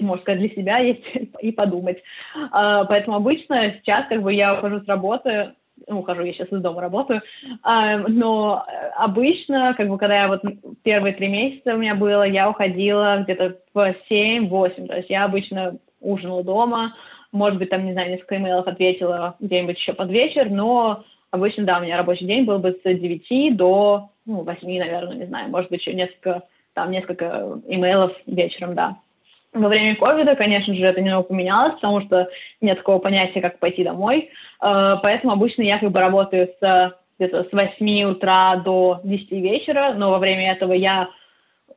[0.00, 1.04] можно сказать, для себя есть
[1.40, 2.02] и подумать.
[2.50, 5.52] Поэтому обычно сейчас как бы я ухожу с работы,
[5.88, 7.22] ну, ухожу, я сейчас из дома работаю,
[7.64, 8.64] но
[8.96, 10.42] обычно, как бы, когда я вот
[10.82, 15.76] первые три месяца у меня было, я уходила где-то в 7-8, то есть я обычно
[16.00, 16.94] ужинала дома,
[17.32, 21.78] может быть, там, не знаю, несколько имейлов ответила где-нибудь еще под вечер, но обычно, да,
[21.78, 25.70] у меня рабочий день был бы с 9 до, ну, 8, наверное, не знаю, может
[25.70, 26.42] быть, еще несколько,
[26.74, 28.96] там, несколько имейлов вечером, да.
[29.54, 32.28] Во время ковида, конечно же, это немного поменялось, потому что
[32.60, 34.30] нет такого понятия, как пойти домой.
[34.62, 39.94] Э, поэтому обычно я как бы работаю с где-то с 8 утра до 10 вечера,
[39.96, 41.08] но во время этого я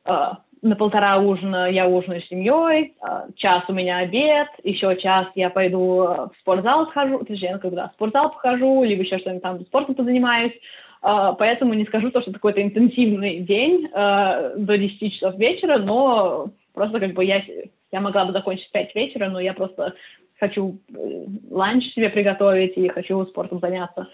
[0.04, 0.28] э,
[0.60, 3.06] на полтора ужина я ужинаю с семьей, э,
[3.36, 8.32] час у меня обед, еще час я пойду в спортзал схожу, точнее, когда в спортзал
[8.32, 10.52] похожу, либо еще что-нибудь там спортом позанимаюсь.
[11.00, 17.00] Поэтому не скажу то, что это какой-то интенсивный день до 10 часов вечера, но Просто
[17.00, 17.42] как бы я,
[17.90, 19.94] я могла бы закончить в 5 вечера, но я просто
[20.42, 24.08] хочу э, ланч себе приготовить и хочу спортом заняться.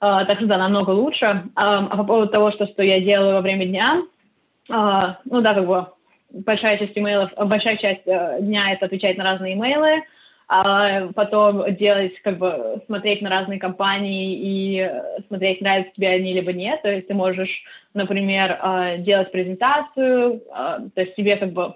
[0.00, 1.24] Uh, так что да, намного лучше.
[1.24, 4.02] Uh, а по поводу того, что, что я делаю во время дня,
[4.70, 5.86] uh, ну да, как бы
[6.30, 10.02] большая часть имейлов, большая часть uh, дня это отвечать на разные имейлы,
[10.46, 14.90] а потом делать, как бы, смотреть на разные компании и
[15.28, 16.82] смотреть, нравятся тебе они либо нет.
[16.82, 17.64] То есть ты можешь,
[17.94, 18.58] например,
[18.98, 21.74] делать презентацию, то есть тебе как бы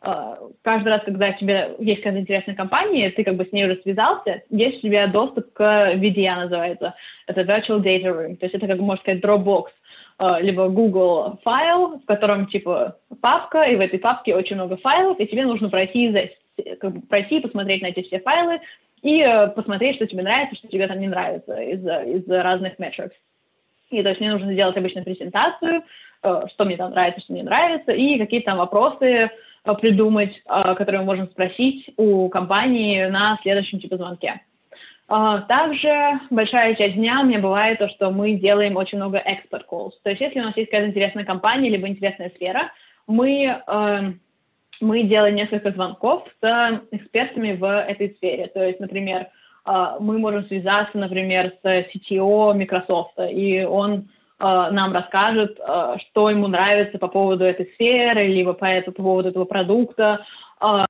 [0.00, 4.42] каждый раз, когда тебе есть какая-то интересная компания, ты как бы с ней уже связался,
[4.48, 6.94] есть у тебя доступ к VDA называется.
[7.26, 8.36] Это Virtual Data Room.
[8.36, 9.64] То есть это, как можно сказать, Dropbox,
[10.18, 15.18] а, либо Google файл, в котором типа папка, и в этой папке очень много файлов,
[15.18, 16.30] и тебе нужно пройти,
[16.80, 18.60] как бы, пройти посмотреть на эти все файлы
[19.02, 23.12] и э, посмотреть, что тебе нравится, что тебе там не нравится из, из разных metrics.
[23.90, 25.82] И то есть мне нужно сделать обычно презентацию,
[26.22, 29.28] э, что мне там нравится, что мне нравится, и какие-то там вопросы, Э,
[29.74, 34.40] придумать, э, которые мы можем спросить у компании на следующем типа звонке.
[35.08, 39.64] Э, также большая часть дня у меня бывает то, что мы делаем очень много expert
[39.70, 39.92] calls.
[40.02, 42.72] То есть если у нас есть какая-то интересная компания либо интересная сфера,
[43.06, 43.62] мы,
[44.82, 48.48] мы делаем несколько звонков с экспертами в этой сфере.
[48.48, 49.28] То есть, например,
[49.64, 56.46] мы можем связаться, например, с CTO Microsoft, и он Э, нам расскажет, э, что ему
[56.46, 60.24] нравится по поводу этой сферы, либо по, это, по поводу этого продукта,
[60.60, 60.84] э,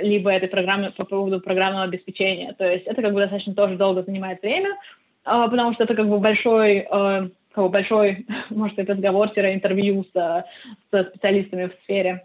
[0.00, 2.52] либо этой программы, по поводу программного обеспечения.
[2.52, 4.76] То есть это как бы достаточно тоже долго занимает время,
[5.24, 10.44] потому что это как бы большой, как бы большой, может быть, разговор-интервью с,
[10.90, 12.22] со специалистами в сфере.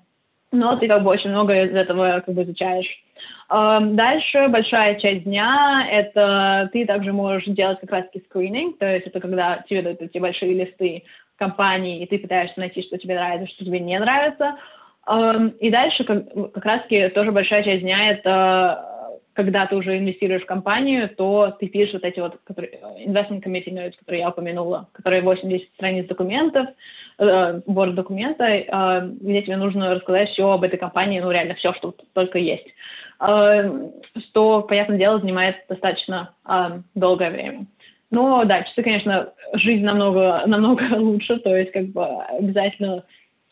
[0.52, 2.88] Но ты как бы очень много из этого как бы изучаешь.
[3.50, 9.08] Эм, дальше большая часть дня— это ты также можешь делать как раз-таки скрининг, то есть
[9.08, 11.04] это когда тебе дают эти большие листы
[11.38, 14.58] компании, и ты пытаешься найти, что тебе нравится, что тебе не нравится.
[15.08, 18.96] Эм, и дальше как, как раз-таки тоже большая часть дня— это
[19.38, 23.72] когда ты уже инвестируешь в компанию, то ты пишешь вот эти вот которые, investment committee
[23.72, 26.68] notes, которые я упомянула, которые 80 страниц документов,
[27.20, 31.72] э, Word документа, э, где тебе нужно рассказать все об этой компании, ну реально все,
[31.74, 32.66] что только есть.
[33.20, 33.90] Э,
[34.30, 37.66] что, понятное дело, занимает достаточно э, долгое время.
[38.12, 43.04] Но да, часы, конечно, жизнь намного, намного лучше, то есть как бы обязательно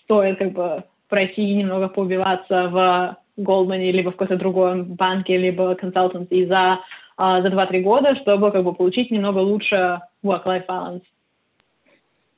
[0.04, 6.46] стоит как бы пройти немного поубиваться в Goldman либо в какой-то другой банке, либо консалтанте
[6.46, 6.80] за,
[7.18, 11.04] э, за 2-3 года, чтобы как бы получить немного лучше work-life balance.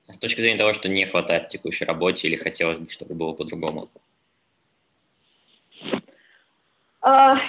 [0.09, 3.33] С точки зрения того, что не хватает в текущей работе или хотелось бы, чтобы было
[3.33, 3.89] по-другому?
[5.83, 6.96] Uh,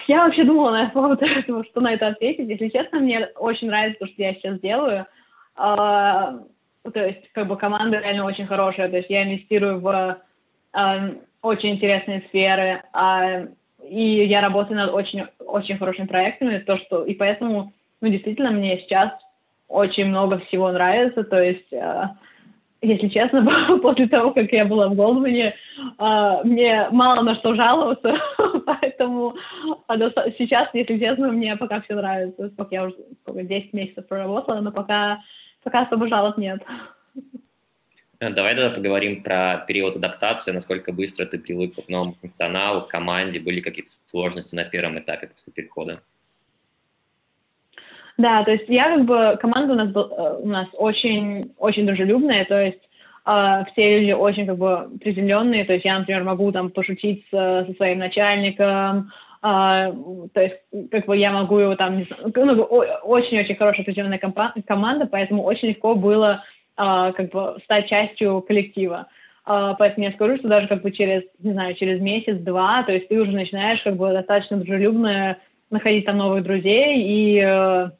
[0.06, 2.48] я вообще думала на поводу этого, что на это ответить.
[2.48, 5.06] Если честно, мне очень нравится то, что я сейчас делаю.
[5.56, 6.44] Uh,
[6.92, 8.88] то есть, как бы команда реально очень хорошая.
[8.88, 10.20] То есть я инвестирую в
[10.74, 12.82] uh, очень интересные сферы,
[13.88, 16.58] и я работаю над очень, очень хорошими проектами.
[16.58, 19.10] То, что, и поэтому, ну, действительно, мне сейчас
[19.68, 21.24] очень много всего нравится.
[21.24, 21.72] То есть
[22.80, 25.54] если честно, после того, как я была в Голдмане,
[25.98, 28.18] а, мне мало на что жаловаться,
[28.66, 29.36] поэтому
[29.86, 29.98] а,
[30.38, 32.50] сейчас, если честно, мне пока все нравится.
[32.50, 35.22] Сколько я уже сколько, 10 месяцев проработала, но пока,
[35.62, 36.62] пока особо жалоб нет.
[38.20, 42.88] Э, давай тогда поговорим про период адаптации, насколько быстро ты привык к новому функционалу, к
[42.88, 46.00] команде, были какие-то сложности на первом этапе после перехода?
[48.18, 51.86] Да, то есть я как бы, команда у нас, был, э, у нас очень, очень
[51.86, 52.80] дружелюбная, то есть
[53.24, 57.64] э, все люди очень как бы приземленные, то есть я, например, могу там пошутить со,
[57.64, 59.92] со своим начальником, э,
[60.34, 60.56] то есть
[60.90, 66.42] как бы я могу его там, ну, очень-очень хорошая приземленная команда, поэтому очень легко было
[66.76, 69.06] э, как бы стать частью коллектива.
[69.46, 73.08] Uh, поэтому я скажу, что даже как бы через, не знаю, через месяц-два, то есть
[73.08, 75.38] ты уже начинаешь как бы достаточно дружелюбно
[75.70, 77.90] находить там новых друзей и uh,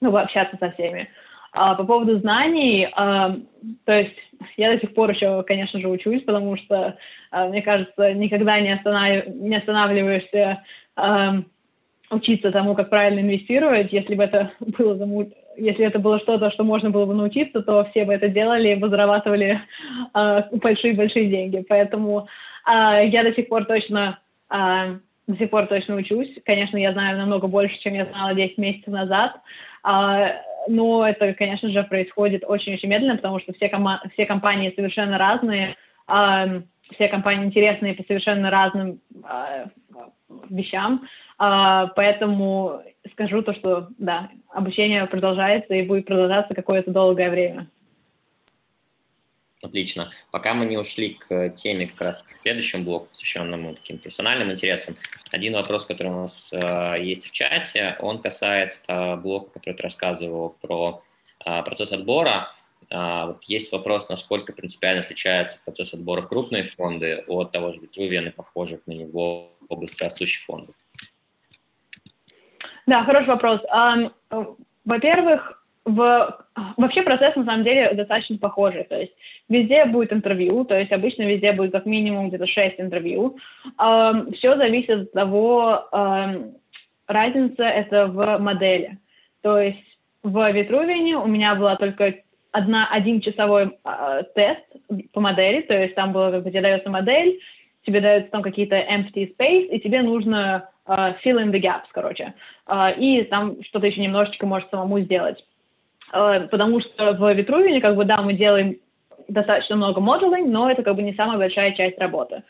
[0.00, 1.08] ну, общаться со всеми.
[1.56, 3.36] А по поводу знаний, а,
[3.84, 4.16] то есть
[4.56, 6.96] я до сих пор еще, конечно же, учусь, потому что,
[7.30, 9.28] а, мне кажется, никогда не, останов...
[9.28, 10.64] не останавливаешься
[10.96, 11.36] а,
[12.10, 13.92] учиться тому, как правильно инвестировать.
[13.92, 15.26] Если бы это было
[15.56, 18.74] если это было что-то, что можно было бы научиться, то все бы это делали и
[18.74, 19.60] бы зарабатывали
[20.12, 21.64] большие-большие деньги.
[21.68, 22.26] Поэтому
[22.66, 24.18] я до сих пор точно
[24.48, 26.28] до сих пор точно учусь.
[26.44, 29.73] Конечно, я знаю намного больше, чем я знала 10 месяцев назад, а,
[30.68, 35.76] но это, конечно же, происходит очень-очень медленно, потому что все, кома- все компании совершенно разные,
[36.06, 36.46] а,
[36.92, 39.66] все компании интересные по совершенно разным а,
[40.50, 41.02] вещам,
[41.38, 42.82] поэтому
[43.12, 47.68] скажу то, что, да, обучение продолжается и будет продолжаться какое-то долгое время.
[49.64, 50.10] Отлично.
[50.30, 54.94] Пока мы не ушли к теме как раз к следующему блоку, посвященному таким персональным интересам,
[55.32, 59.82] один вопрос, который у нас э, есть в чате, он касается э, блока, который ты
[59.82, 61.02] рассказывал про
[61.46, 62.52] э, процесс отбора.
[62.90, 67.80] Э, вот есть вопрос, насколько принципиально отличается процесс отбора в крупные фонды от того же
[67.80, 70.74] Витрувиана, похожих на него быстрорастущих фондов.
[72.86, 73.60] Да, хороший вопрос.
[73.74, 74.12] Um,
[74.84, 76.38] во-первых, в...
[76.76, 78.84] вообще процесс на самом деле достаточно похожий.
[78.84, 79.12] То есть
[79.48, 83.36] везде будет интервью, то есть обычно везде будет как минимум где-то 6 интервью.
[83.78, 86.54] Эм, все зависит от того, эм,
[87.06, 88.98] разница это в модели.
[89.42, 92.14] То есть в Витрувине у меня была только
[92.52, 94.64] одна, один часовой э, тест
[95.12, 97.40] по модели, то есть там было, как бы тебе дается модель,
[97.84, 102.34] тебе дается там какие-то empty space, и тебе нужно uh, fill in the gaps, короче.
[102.66, 105.44] Uh, и там что-то еще немножечко можешь самому сделать.
[106.14, 108.76] Э, потому что в Витрувине, как бы, да, мы делаем
[109.28, 112.42] достаточно много модулей, но это как бы не самая большая часть работы.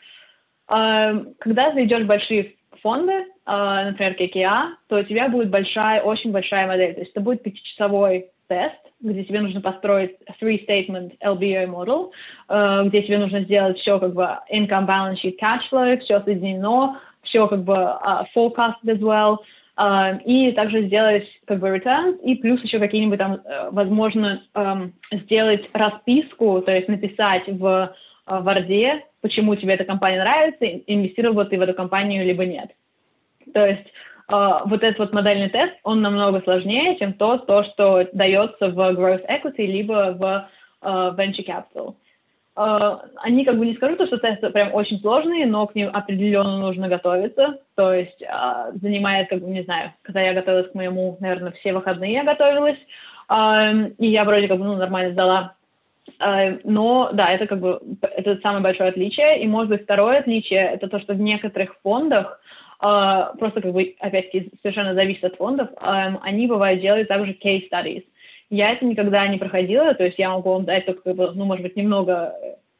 [0.69, 6.01] Э, когда ты идешь в большие фонды, э, например, KKA, то у тебя будет большая,
[6.01, 6.93] очень большая модель.
[6.93, 13.17] То есть это будет пятичасовой тест, где тебе нужно построить three-statement LBO model, где тебе
[13.17, 17.73] нужно сделать все как бы income, balance sheet, cash flow, все соединено, все как бы
[17.73, 19.39] uh, forecast as well,
[19.77, 25.69] и также сделать как бы returns, и плюс еще какие-нибудь там, uh, возможно, um, сделать
[25.73, 27.93] расписку, то есть написать в
[28.27, 32.69] uh, Варде, почему тебе эта компания нравится, инвестировал ты в эту компанию, либо нет.
[33.53, 33.85] То есть
[34.31, 38.79] uh, вот этот вот модельный тест, он намного сложнее, чем то, то что дается в
[38.79, 40.49] growth equity, либо в
[40.81, 41.95] venture capital.
[42.57, 46.57] Uh, они как бы не скажу, что тесты прям очень сложные, но к ним определенно
[46.57, 47.59] нужно готовиться.
[47.75, 51.73] То есть uh, занимает, как бы, не знаю, когда я готовилась к моему, наверное, все
[51.73, 52.77] выходные я готовилась,
[53.29, 55.55] uh, и я вроде как бы ну, нормально сдала.
[56.17, 59.41] Uh, но да, это как бы это самое большое отличие.
[59.43, 62.39] И может быть второе отличие это то, что в некоторых фондах
[62.81, 67.67] uh, просто как бы опять-таки совершенно зависит от фондов, um, они бывают делают также case
[67.69, 68.05] studies.
[68.49, 71.75] Я это никогда не проходила, то есть я могу вам дать только, ну, может быть,
[71.75, 72.35] немного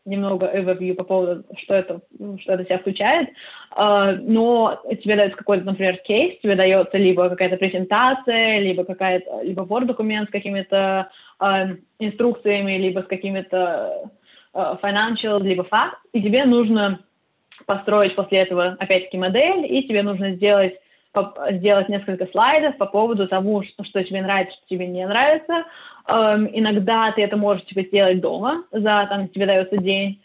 [0.05, 2.01] немного overview по поводу, что это,
[2.39, 3.29] что это себя включает,
[3.75, 9.63] uh, но тебе дается какой-то, например, кейс, тебе дается либо какая-то презентация, либо какая-то, либо
[9.63, 11.09] Word-документ с какими-то
[11.41, 14.11] uh, инструкциями, либо с какими-то
[14.53, 16.99] uh, financial, либо факт, и тебе нужно
[17.65, 20.75] построить после этого, опять-таки, модель, и тебе нужно сделать
[21.51, 25.65] сделать несколько слайдов по поводу того, что, тебе нравится, что тебе не нравится.
[26.07, 30.21] Эм, иногда ты это можешь типа, сделать дома, за там тебе дается день.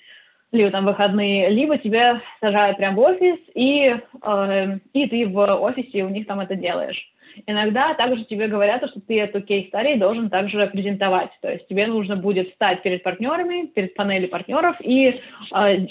[0.52, 6.02] либо там выходные, либо тебя сажают прямо в офис, и, э, и ты в офисе
[6.02, 7.00] у них там это делаешь.
[7.46, 11.30] Иногда также тебе говорят, что ты эту кейс-старий должен также презентовать.
[11.40, 15.18] То есть тебе нужно будет встать перед партнерами, перед панелью партнеров и, э,
[15.54, 15.86] э,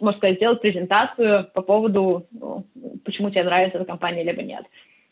[0.00, 2.64] можно сказать, сделать презентацию по поводу, ну,
[3.04, 4.64] почему тебе нравится эта компания, либо нет.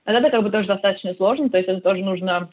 [0.05, 2.49] Это как бы тоже достаточно сложно, то есть это тоже нужно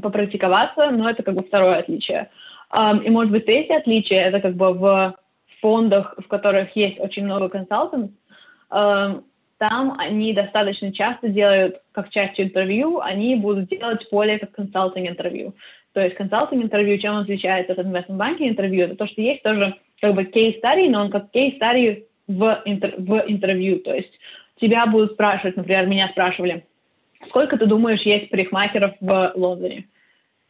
[0.00, 2.30] попрактиковаться, но это как бы второе отличие.
[2.72, 5.14] И, может быть, третье отличие, это как бы в
[5.60, 8.10] фондах, в которых есть очень много консалтантов,
[9.68, 15.54] там они достаточно часто делают, как часть интервью, они будут делать более как консалтинг интервью.
[15.94, 19.74] То есть консалтинг интервью, чем он отличается от banking интервью, это то, что есть тоже
[20.02, 23.78] как бы кейс study, но он как кейс study в, интер, в интервью.
[23.78, 24.12] То есть
[24.60, 26.66] тебя будут спрашивать, например, меня спрашивали,
[27.28, 29.86] сколько ты думаешь есть парикмахеров в Лондоне?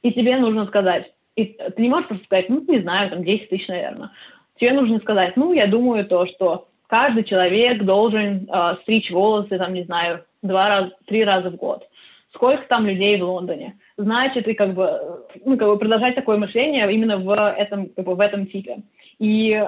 [0.03, 3.49] И тебе нужно сказать, и ты не можешь просто сказать, ну, не знаю, там 10
[3.49, 4.11] тысяч, наверное.
[4.59, 9.75] Тебе нужно сказать, ну, я думаю то, что каждый человек должен э, стричь волосы, там,
[9.75, 11.87] не знаю, два раза, три раза в год.
[12.33, 13.79] Сколько там людей в Лондоне?
[13.97, 18.15] Значит, и как бы, ну, как бы продолжать такое мышление именно в этом, как бы,
[18.17, 18.79] в этом типе.
[19.21, 19.65] И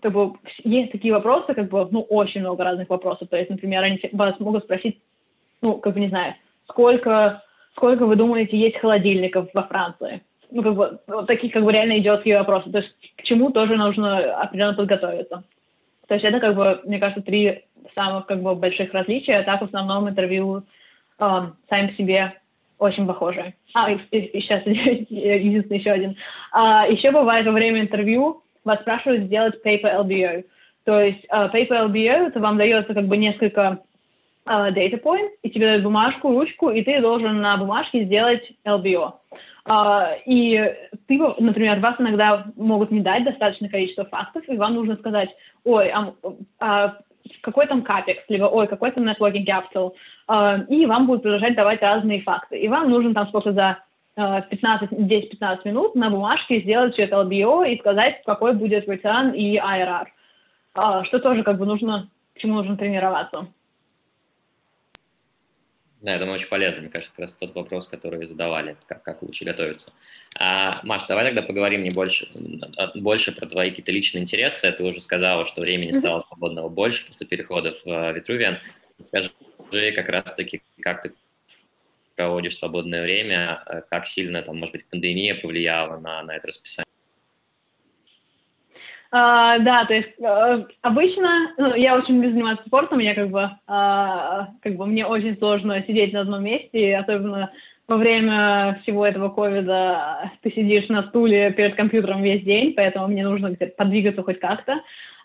[0.00, 3.28] как бы есть такие вопросы, как бы, ну, очень много разных вопросов.
[3.28, 5.00] То есть, например, они вас могут спросить,
[5.62, 6.34] ну, как бы, не знаю,
[6.68, 7.42] сколько,
[7.74, 10.22] сколько вы думаете есть холодильников во Франции?
[10.52, 12.70] Ну, как бы, вот такие, как бы, реально идиотские вопросы.
[12.70, 15.42] То есть, к чему тоже нужно определенно подготовиться.
[16.08, 17.64] То есть это, как бы, мне кажется, три
[17.94, 20.62] самых как бы больших различия, так в основном интервью
[21.18, 22.34] э, сами по себе
[22.78, 23.54] очень похожи.
[23.74, 26.16] А, и, и, сейчас единственный еще один.
[26.52, 30.44] А, еще бывает во время интервью вас спрашивают сделать paper LBO.
[30.84, 33.80] То есть uh, paper LBO, это вам дается как бы несколько
[34.46, 39.14] uh, data points, и тебе дают бумажку, ручку, и ты должен на бумажке сделать LBO.
[39.66, 40.74] Uh, и
[41.08, 45.28] ты, например, вас иногда могут не дать достаточное количество фактов, и вам нужно сказать,
[45.64, 46.14] ой, а,
[46.60, 46.98] а
[47.40, 49.92] какой там капекс, либо ой, какой там networking capital,
[50.28, 52.58] а, и вам будут продолжать давать разные факты.
[52.58, 53.78] И вам нужно там сколько за
[54.16, 59.58] 15, 10-15 минут на бумажке сделать все это LBO и сказать, какой будет return и
[59.58, 60.06] IRR.
[60.74, 63.48] А, что тоже как бы нужно, к чему нужно тренироваться.
[66.06, 66.82] Да, я думаю, очень полезно.
[66.82, 69.92] Мне кажется, как раз тот вопрос, который задавали, как, как лучше готовиться.
[70.38, 72.28] А, Маш, давай тогда поговорим не больше,
[72.94, 74.70] больше про твои какие-то личные интересы.
[74.70, 78.58] Ты уже сказала, что времени стало свободного больше после переходов в э, Витрувиан.
[79.00, 79.32] Скажи
[79.96, 81.12] как раз-таки, как ты
[82.14, 86.85] проводишь свободное время, э, как сильно, там, может быть, пандемия повлияла на, на это расписание?
[89.12, 93.50] Uh, да, то есть uh, обычно, ну, я очень люблю заниматься спортом, я как бы,
[93.68, 97.52] uh, как бы мне очень сложно сидеть на одном месте, особенно
[97.86, 103.22] во время всего этого ковида ты сидишь на стуле перед компьютером весь день, поэтому мне
[103.22, 104.80] нужно где-то подвигаться хоть как-то.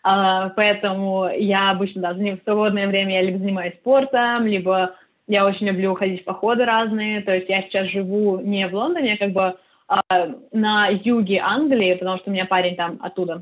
[0.06, 4.96] Uh, поэтому я обычно, да, в свободное время я либо занимаюсь спортом, либо
[5.28, 7.22] я очень люблю ходить в походы разные.
[7.22, 9.56] То есть я сейчас живу не в Лондоне, а как бы
[9.90, 13.42] uh, на юге Англии, потому что у меня парень там оттуда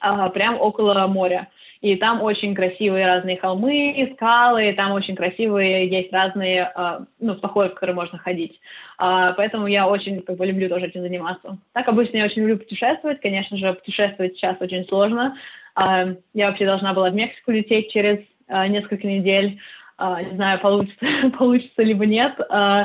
[0.00, 1.48] а, прям около моря.
[1.80, 7.70] И там очень красивые разные холмы, скалы, там очень красивые есть разные, а, ну, походы,
[7.70, 8.58] в которые можно ходить.
[8.98, 11.58] А, поэтому я очень как бы люблю тоже этим заниматься.
[11.72, 13.20] Так обычно я очень люблю путешествовать.
[13.20, 15.36] Конечно же, путешествовать сейчас очень сложно.
[15.76, 18.18] А, я вообще должна была в Мексику лететь через
[18.48, 19.58] а, несколько недель.
[20.00, 21.06] Uh, не знаю, получится,
[21.38, 22.84] получится либо нет, uh,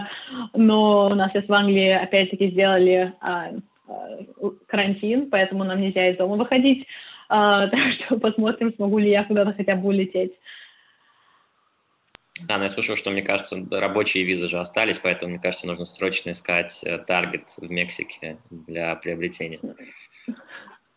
[0.56, 3.62] но у нас сейчас в Англии опять-таки сделали uh,
[4.68, 6.88] карантин, поэтому нам нельзя из дома выходить.
[7.30, 10.34] А, так что посмотрим, смогу ли я куда-то хотя бы улететь.
[12.48, 15.86] Да, но я слышал, что, мне кажется, рабочие визы же остались, поэтому, мне кажется, нужно
[15.86, 19.60] срочно искать э, таргет в Мексике для приобретения.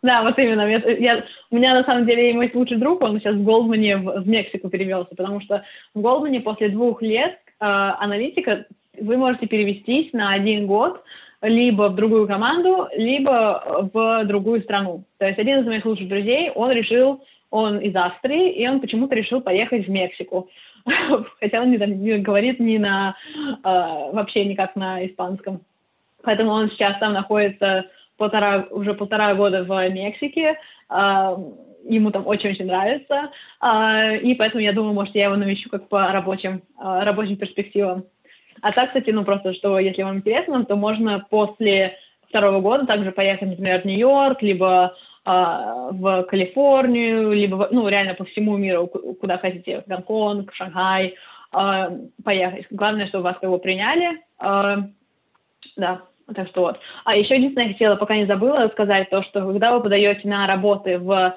[0.02, 0.62] Да, вот именно.
[0.68, 4.22] Я, я, у меня, на самом деле, мой лучший друг, он сейчас в Голдмане в,
[4.22, 5.62] в Мексику перевелся, потому что
[5.94, 8.66] в Голдмане после двух лет э, аналитика
[8.98, 11.02] вы можете перевестись на один год
[11.42, 15.04] либо в другую команду, либо в другую страну.
[15.18, 19.14] То есть один из моих лучших друзей, он решил, он из Австрии, и он почему-то
[19.14, 20.48] решил поехать в Мексику.
[21.40, 25.60] Хотя он не, не говорит ни на, э, вообще никак на испанском.
[26.22, 27.86] Поэтому он сейчас там находится
[28.16, 30.58] полтора, уже полтора года в Мексике.
[30.90, 31.36] Э,
[31.88, 33.30] ему там очень-очень нравится.
[33.62, 38.04] Э, и поэтому я думаю, может, я его навещу как по рабочим, э, рабочим перспективам.
[38.62, 41.96] А так, кстати, ну просто, что если вам интересно, то можно после
[42.28, 48.24] второго года также поехать, например, в Нью-Йорк, либо э, в Калифорнию, либо, ну, реально по
[48.24, 51.14] всему миру, куда хотите, в Гонконг, Шанхай,
[51.52, 51.90] э,
[52.24, 52.66] поехать.
[52.70, 54.20] Главное, чтобы вас его приняли.
[54.40, 54.76] Э,
[55.76, 56.02] да,
[56.34, 56.80] так что вот.
[57.04, 60.46] А еще единственное, я хотела, пока не забыла сказать, то, что когда вы подаете на
[60.46, 61.36] работы в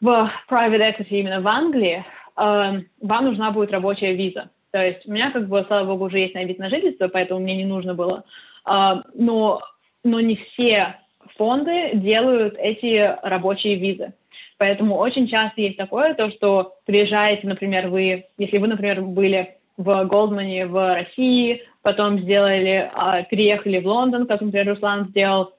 [0.00, 2.04] в private equity именно в Англии,
[2.34, 2.84] вам
[3.24, 4.50] нужна будет рабочая виза.
[4.72, 7.40] То есть у меня, как бы, слава богу, уже есть на вид на жительство, поэтому
[7.40, 8.24] мне не нужно было.
[8.66, 9.60] Э, но,
[10.02, 10.96] но не все
[11.36, 14.14] фонды делают эти рабочие визы.
[14.58, 20.04] Поэтому очень часто есть такое, то, что приезжаете, например, вы, если вы, например, были в
[20.04, 25.52] Голдмане в России, потом сделали, э, переехали в Лондон, как, например, Руслан сделал,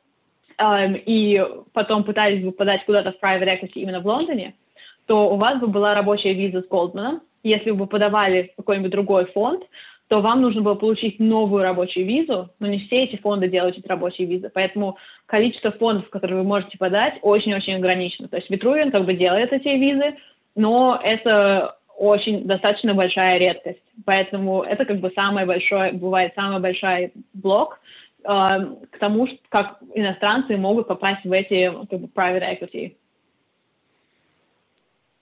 [0.57, 4.55] э, и потом пытались бы подать куда-то в private equity именно в Лондоне,
[5.05, 7.21] то у вас бы была рабочая виза с Голдманом.
[7.43, 9.63] Если бы подавали в какой-нибудь другой фонд,
[10.07, 13.87] то вам нужно было получить новую рабочую визу, но не все эти фонды делают эти
[13.87, 14.51] рабочие визы.
[14.53, 18.27] Поэтому количество фондов, которые вы можете подать, очень-очень ограничено.
[18.27, 20.15] То есть Витрувиан как бы делает эти визы,
[20.55, 23.81] но это очень достаточно большая редкость.
[24.05, 27.79] Поэтому это как бы самый большой, бывает самый большой блок
[28.23, 32.93] э, к тому, как иностранцы могут попасть в эти как бы, private equity.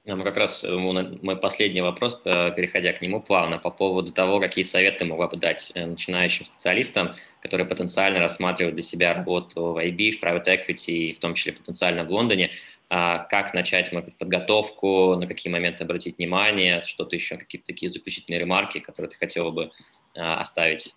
[0.04, 4.40] Ну, как раз э, мой последний вопрос, э, переходя к нему плавно, по поводу того,
[4.40, 9.78] какие советы могла бы дать э, начинающим специалистам, которые потенциально рассматривают для себя работу в
[9.78, 12.50] IB, в private equity, и в том числе потенциально в Лондоне,
[12.90, 18.40] а, как начать, может подготовку, на какие моменты обратить внимание, что-то еще, какие-то такие заключительные
[18.40, 19.72] ремарки, которые ты хотела бы
[20.14, 20.94] оставить?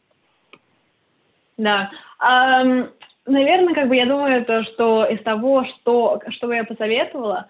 [1.57, 2.91] Да, um,
[3.27, 7.49] наверное, как бы я думаю, то, что из того, что, что бы я посоветовала,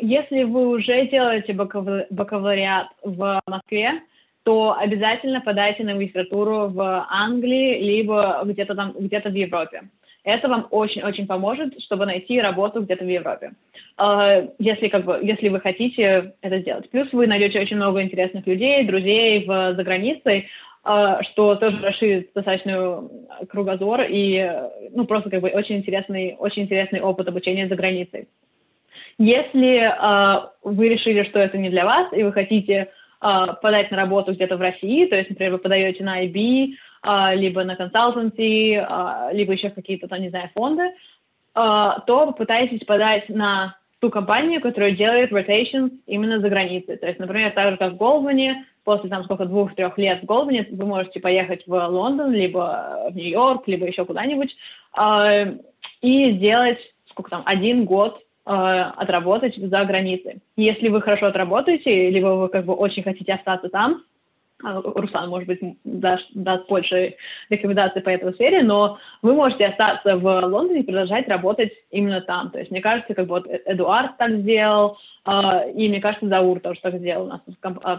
[0.00, 4.02] если вы уже делаете бакалавриат в Москве,
[4.42, 9.82] то обязательно подайте на магистратуру в Англии, либо где-то там, где-то в Европе.
[10.24, 13.52] Это вам очень-очень поможет, чтобы найти работу где-то в Европе.
[13.96, 16.90] А, если, как бы, если вы хотите это сделать.
[16.90, 20.48] Плюс вы найдете очень много интересных людей, друзей в, за границей,
[20.82, 23.08] а, что тоже расширит достаточно
[23.48, 24.50] кругозор и
[24.92, 28.28] ну, просто как бы очень интересный, очень интересный опыт обучения за границей.
[29.22, 32.88] Если uh, вы решили, что это не для вас, и вы хотите
[33.22, 37.34] uh, подать на работу где-то в России, то есть, например, вы подаете на IB, а,
[37.34, 40.92] либо на консалтанси, а, либо еще какие-то, там, не знаю, фонды,
[41.54, 46.96] а, то попытайтесь подать на ту компанию, которая делает rotations именно за границей.
[46.96, 50.66] То есть, например, так же, как в Голдмане, после там сколько, двух-трех лет в Голдмане
[50.70, 54.54] вы можете поехать в Лондон, либо в Нью-Йорк, либо еще куда-нибудь,
[56.00, 56.78] и сделать,
[57.10, 60.38] сколько там, один год отработать за границей.
[60.56, 64.02] Если вы хорошо отработаете, либо вы как бы очень хотите остаться там,
[64.62, 67.16] а, Руслан, может быть, даст, даст больше
[67.48, 72.50] рекомендаций по этой сфере, но вы можете остаться в Лондоне и продолжать работать именно там.
[72.50, 76.80] То есть, мне кажется, как бы вот Эдуард так сделал, и мне кажется, Заур тоже
[76.80, 77.40] так сделал у нас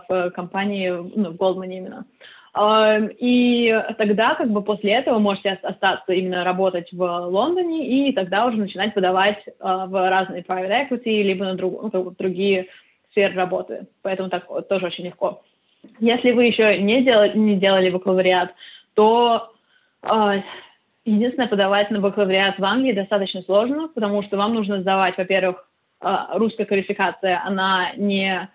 [0.07, 2.05] в компании, ну, в Голдмане именно.
[2.53, 8.45] А, и тогда, как бы после этого, можете остаться именно работать в Лондоне, и тогда
[8.45, 12.67] уже начинать подавать в разные private equity, либо на друг, другие
[13.11, 13.87] сферы работы.
[14.01, 15.41] Поэтому так тоже очень легко.
[15.99, 18.53] Если вы еще не, делали, не делали бакалавриат,
[18.93, 19.51] то
[20.03, 20.41] э,
[21.05, 25.67] единственное, подавать на бакалавриат в Англии достаточно сложно, потому что вам нужно сдавать, во-первых,
[26.01, 28.47] э, русская квалификация, она не э,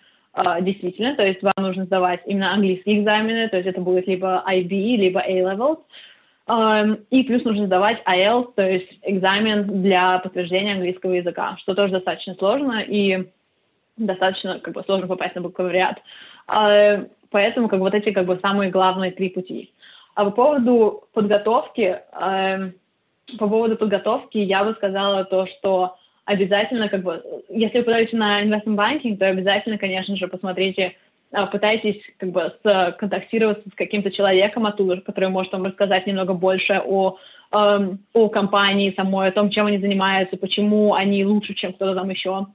[0.60, 4.68] действительно, то есть вам нужно сдавать именно английские экзамены, то есть это будет либо IB,
[4.68, 5.78] либо A-levels,
[6.48, 11.92] э, и плюс нужно сдавать IELTS, то есть экзамен для подтверждения английского языка, что тоже
[11.94, 13.30] достаточно сложно и
[13.96, 16.02] достаточно как бы сложно попасть на бакалавриат.
[16.46, 19.72] А, поэтому как вот эти как бы самые главные три пути.
[20.14, 22.70] А по поводу подготовки, э,
[23.38, 25.96] по поводу подготовки я бы сказала то, что
[26.26, 30.94] обязательно как бы, если вы подаете на investment banking, то обязательно, конечно же, посмотрите,
[31.32, 32.52] э, пытайтесь как бы
[32.98, 37.16] контактироваться с каким-то человеком оттуда, который может вам рассказать немного больше о,
[37.52, 42.10] э, о компании самой, о том, чем они занимаются, почему они лучше, чем кто-то там
[42.10, 42.46] еще.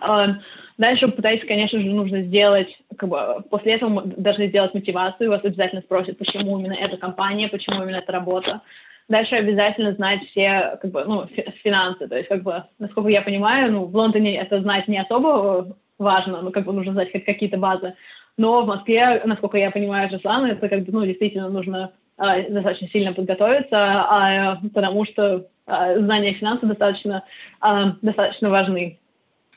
[0.00, 0.40] Эм,
[0.76, 5.80] дальше пытайтесь, конечно же, нужно сделать, как бы, после этого должны сделать мотивацию, вас обязательно
[5.80, 8.60] спросят, почему именно эта компания, почему именно эта работа.
[9.08, 11.26] Дальше обязательно знать все, как бы, ну,
[11.64, 15.76] финансы, то есть, как бы, насколько я понимаю, ну, в Лондоне это знать не особо
[15.98, 17.94] важно, ну, как бы, нужно знать хоть какие-то базы,
[18.36, 22.88] но в Москве, насколько я понимаю, Руслан, это, как бы, ну, действительно нужно э, достаточно
[22.88, 27.24] сильно подготовиться, э, потому что э, знания финансов достаточно,
[27.62, 28.98] э, достаточно важны.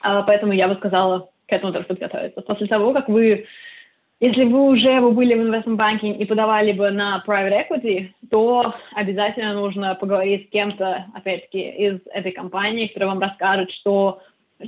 [0.01, 2.41] А, поэтому я бы сказала к этому тоже подготовиться.
[2.41, 3.45] После того, как вы,
[4.21, 9.55] если вы уже вы были в banking и подавали бы на private equity, то обязательно
[9.55, 14.21] нужно поговорить с кем-то, опять-таки, из этой компании, который вам расскажет, что,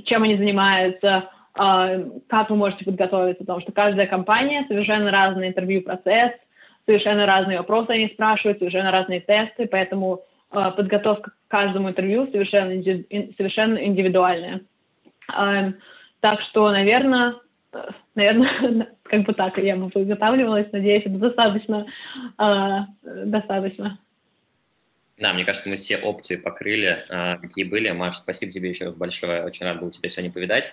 [0.06, 6.32] чем они занимаются, а, как вы можете подготовиться, потому что каждая компания совершенно разный интервью-процесс,
[6.84, 12.82] совершенно разные вопросы они спрашивают, совершенно разные тесты, поэтому а, подготовка к каждому интервью совершенно,
[13.36, 14.62] совершенно индивидуальная.
[15.28, 17.34] Так что, наверное,
[18.14, 20.70] наверное, как бы так я бы подготавливалась.
[20.72, 21.86] Надеюсь, это достаточно.
[23.02, 23.98] достаточно.
[25.18, 27.04] Да, мне кажется, мы все опции покрыли,
[27.40, 27.90] какие были.
[27.90, 29.44] Маш, спасибо тебе еще раз большое.
[29.44, 30.72] Очень рад был тебя сегодня повидать.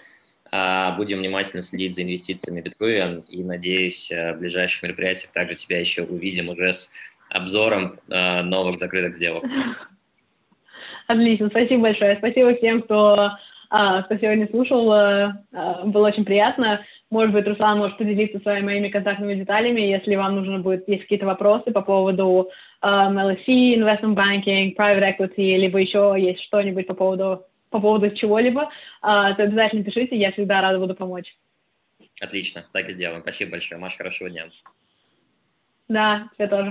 [0.97, 6.49] Будем внимательно следить за инвестициями биткоин и, надеюсь, в ближайших мероприятиях также тебя еще увидим
[6.49, 6.91] уже с
[7.29, 9.43] обзором новых закрытых сделок.
[11.11, 12.15] Отлично, спасибо большое.
[12.17, 13.39] Спасибо всем, кто, а,
[13.71, 14.91] кто сегодня слушал.
[14.91, 15.33] А,
[15.85, 16.83] было очень приятно.
[17.09, 21.25] Может быть, Руслан может поделиться своими моими контактными деталями, если вам нужно будет, есть какие-то
[21.25, 22.49] вопросы по поводу
[22.81, 28.69] um, LSE, investment banking, private equity, либо еще есть что-нибудь по поводу, по поводу чего-либо,
[29.03, 31.35] uh, то обязательно пишите, я всегда рада буду помочь.
[32.21, 33.21] Отлично, так и сделаем.
[33.21, 33.79] Спасибо большое.
[33.79, 34.45] Маш, хорошего дня.
[35.89, 36.69] Да, тебе тоже.